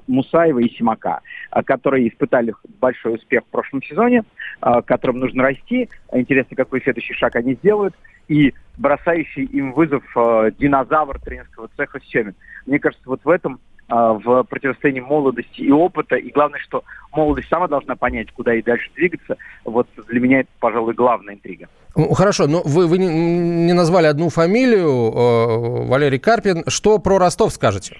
Мусаева 0.06 0.58
и 0.60 0.70
Симака, 0.70 1.20
а, 1.50 1.62
которые 1.62 2.08
испытали 2.08 2.54
большой 2.80 3.16
успех 3.16 3.42
в 3.44 3.50
прошлом 3.50 3.82
сезоне, 3.82 4.24
а, 4.60 4.82
которым 4.82 5.18
нужно 5.18 5.42
расти. 5.42 5.88
Интересно, 6.12 6.56
какой 6.56 6.82
следующий 6.82 7.14
шаг 7.14 7.36
они 7.36 7.54
сделают. 7.54 7.94
И 8.28 8.54
бросающий 8.76 9.44
им 9.44 9.72
вызов 9.72 10.04
а, 10.16 10.50
динозавр 10.50 11.20
тренерского 11.20 11.68
цеха 11.76 12.00
Семин. 12.06 12.34
Мне 12.66 12.78
кажется, 12.78 13.08
вот 13.08 13.20
в 13.24 13.28
этом 13.28 13.60
в 13.88 14.42
противостоянии 14.42 14.98
молодости 14.98 15.60
и 15.60 15.70
опыта. 15.70 16.16
И 16.16 16.32
главное, 16.32 16.58
что 16.58 16.82
молодость 17.12 17.48
сама 17.48 17.68
должна 17.68 17.94
понять, 17.94 18.32
куда 18.32 18.52
и 18.52 18.60
дальше 18.60 18.90
двигаться. 18.96 19.36
Вот 19.64 19.86
для 20.08 20.18
меня 20.18 20.40
это, 20.40 20.48
пожалуй, 20.58 20.92
главная 20.94 21.34
интрига. 21.34 21.68
Ну, 21.94 22.12
хорошо, 22.12 22.48
но 22.48 22.62
вы, 22.64 22.88
вы 22.88 22.98
не 22.98 23.72
назвали 23.72 24.06
одну 24.06 24.28
фамилию, 24.28 24.88
э, 24.88 25.86
Валерий 25.86 26.18
Карпин. 26.18 26.64
Что 26.66 26.98
про 26.98 27.18
Ростов 27.18 27.52
скажете? 27.52 27.98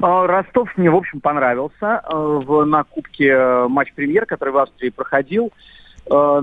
А, 0.00 0.26
Ростов 0.26 0.76
мне, 0.76 0.90
в 0.90 0.96
общем, 0.96 1.20
понравился 1.20 2.02
э, 2.04 2.14
в, 2.14 2.64
на 2.64 2.84
Кубке 2.84 3.28
э, 3.28 3.68
матч-премьер, 3.68 4.26
который 4.26 4.50
в 4.50 4.58
Австрии 4.58 4.90
проходил. 4.90 5.52
Э, 6.10 6.42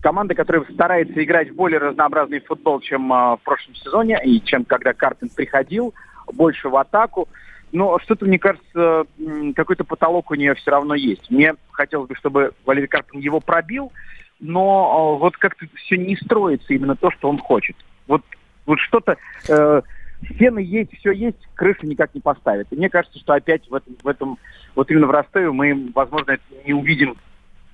команда, 0.00 0.34
которая 0.34 0.64
старается 0.72 1.22
играть 1.22 1.50
в 1.50 1.54
более 1.54 1.78
разнообразный 1.78 2.40
футбол, 2.40 2.80
чем 2.80 3.08
в 3.08 3.40
прошлом 3.44 3.74
сезоне, 3.74 4.20
и 4.24 4.40
чем 4.40 4.64
когда 4.64 4.92
Карпин 4.92 5.28
приходил, 5.28 5.92
больше 6.32 6.68
в 6.68 6.76
атаку. 6.76 7.28
Но 7.72 7.98
что-то, 7.98 8.24
мне 8.24 8.38
кажется, 8.38 9.04
какой-то 9.56 9.84
потолок 9.84 10.30
у 10.30 10.34
нее 10.34 10.54
все 10.54 10.70
равно 10.70 10.94
есть. 10.94 11.30
Мне 11.30 11.54
хотелось 11.72 12.08
бы, 12.08 12.14
чтобы 12.14 12.52
Валерий 12.64 12.88
Карпин 12.88 13.20
его 13.20 13.40
пробил, 13.40 13.92
но 14.38 15.18
вот 15.18 15.36
как-то 15.36 15.66
все 15.74 15.98
не 15.98 16.16
строится 16.16 16.72
именно 16.72 16.94
то, 16.94 17.10
что 17.10 17.28
он 17.28 17.38
хочет. 17.38 17.76
Вот, 18.06 18.22
вот 18.66 18.78
что-то... 18.78 19.18
стены 20.34 20.60
есть, 20.60 20.96
все 20.98 21.12
есть, 21.12 21.38
крышу 21.54 21.86
никак 21.86 22.14
не 22.14 22.20
поставят. 22.20 22.66
И 22.70 22.76
мне 22.76 22.88
кажется, 22.88 23.18
что 23.18 23.34
опять 23.34 23.68
в 23.68 23.74
этом, 23.74 23.96
в 24.02 24.08
этом 24.08 24.38
вот 24.74 24.90
именно 24.90 25.06
в 25.06 25.10
Ростове 25.10 25.50
мы, 25.50 25.90
возможно, 25.94 26.38
не 26.64 26.72
увидим 26.72 27.16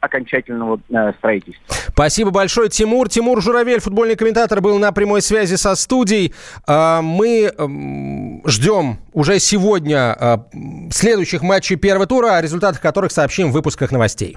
окончательного 0.00 0.80
э, 0.90 1.12
строительства. 1.18 1.64
Спасибо 1.88 2.30
большое, 2.30 2.68
Тимур. 2.68 3.08
Тимур 3.08 3.40
Журавель, 3.40 3.80
футбольный 3.80 4.16
комментатор, 4.16 4.60
был 4.60 4.78
на 4.78 4.92
прямой 4.92 5.22
связи 5.22 5.54
со 5.54 5.74
студией. 5.74 6.34
Э, 6.66 7.00
мы 7.00 7.52
э, 7.56 8.48
ждем 8.48 8.98
уже 9.12 9.38
сегодня 9.38 10.16
э, 10.18 10.36
следующих 10.90 11.42
матчей 11.42 11.76
первого 11.76 12.06
тура, 12.06 12.36
о 12.36 12.42
результатах 12.42 12.80
которых 12.80 13.12
сообщим 13.12 13.50
в 13.50 13.52
выпусках 13.52 13.92
новостей. 13.92 14.36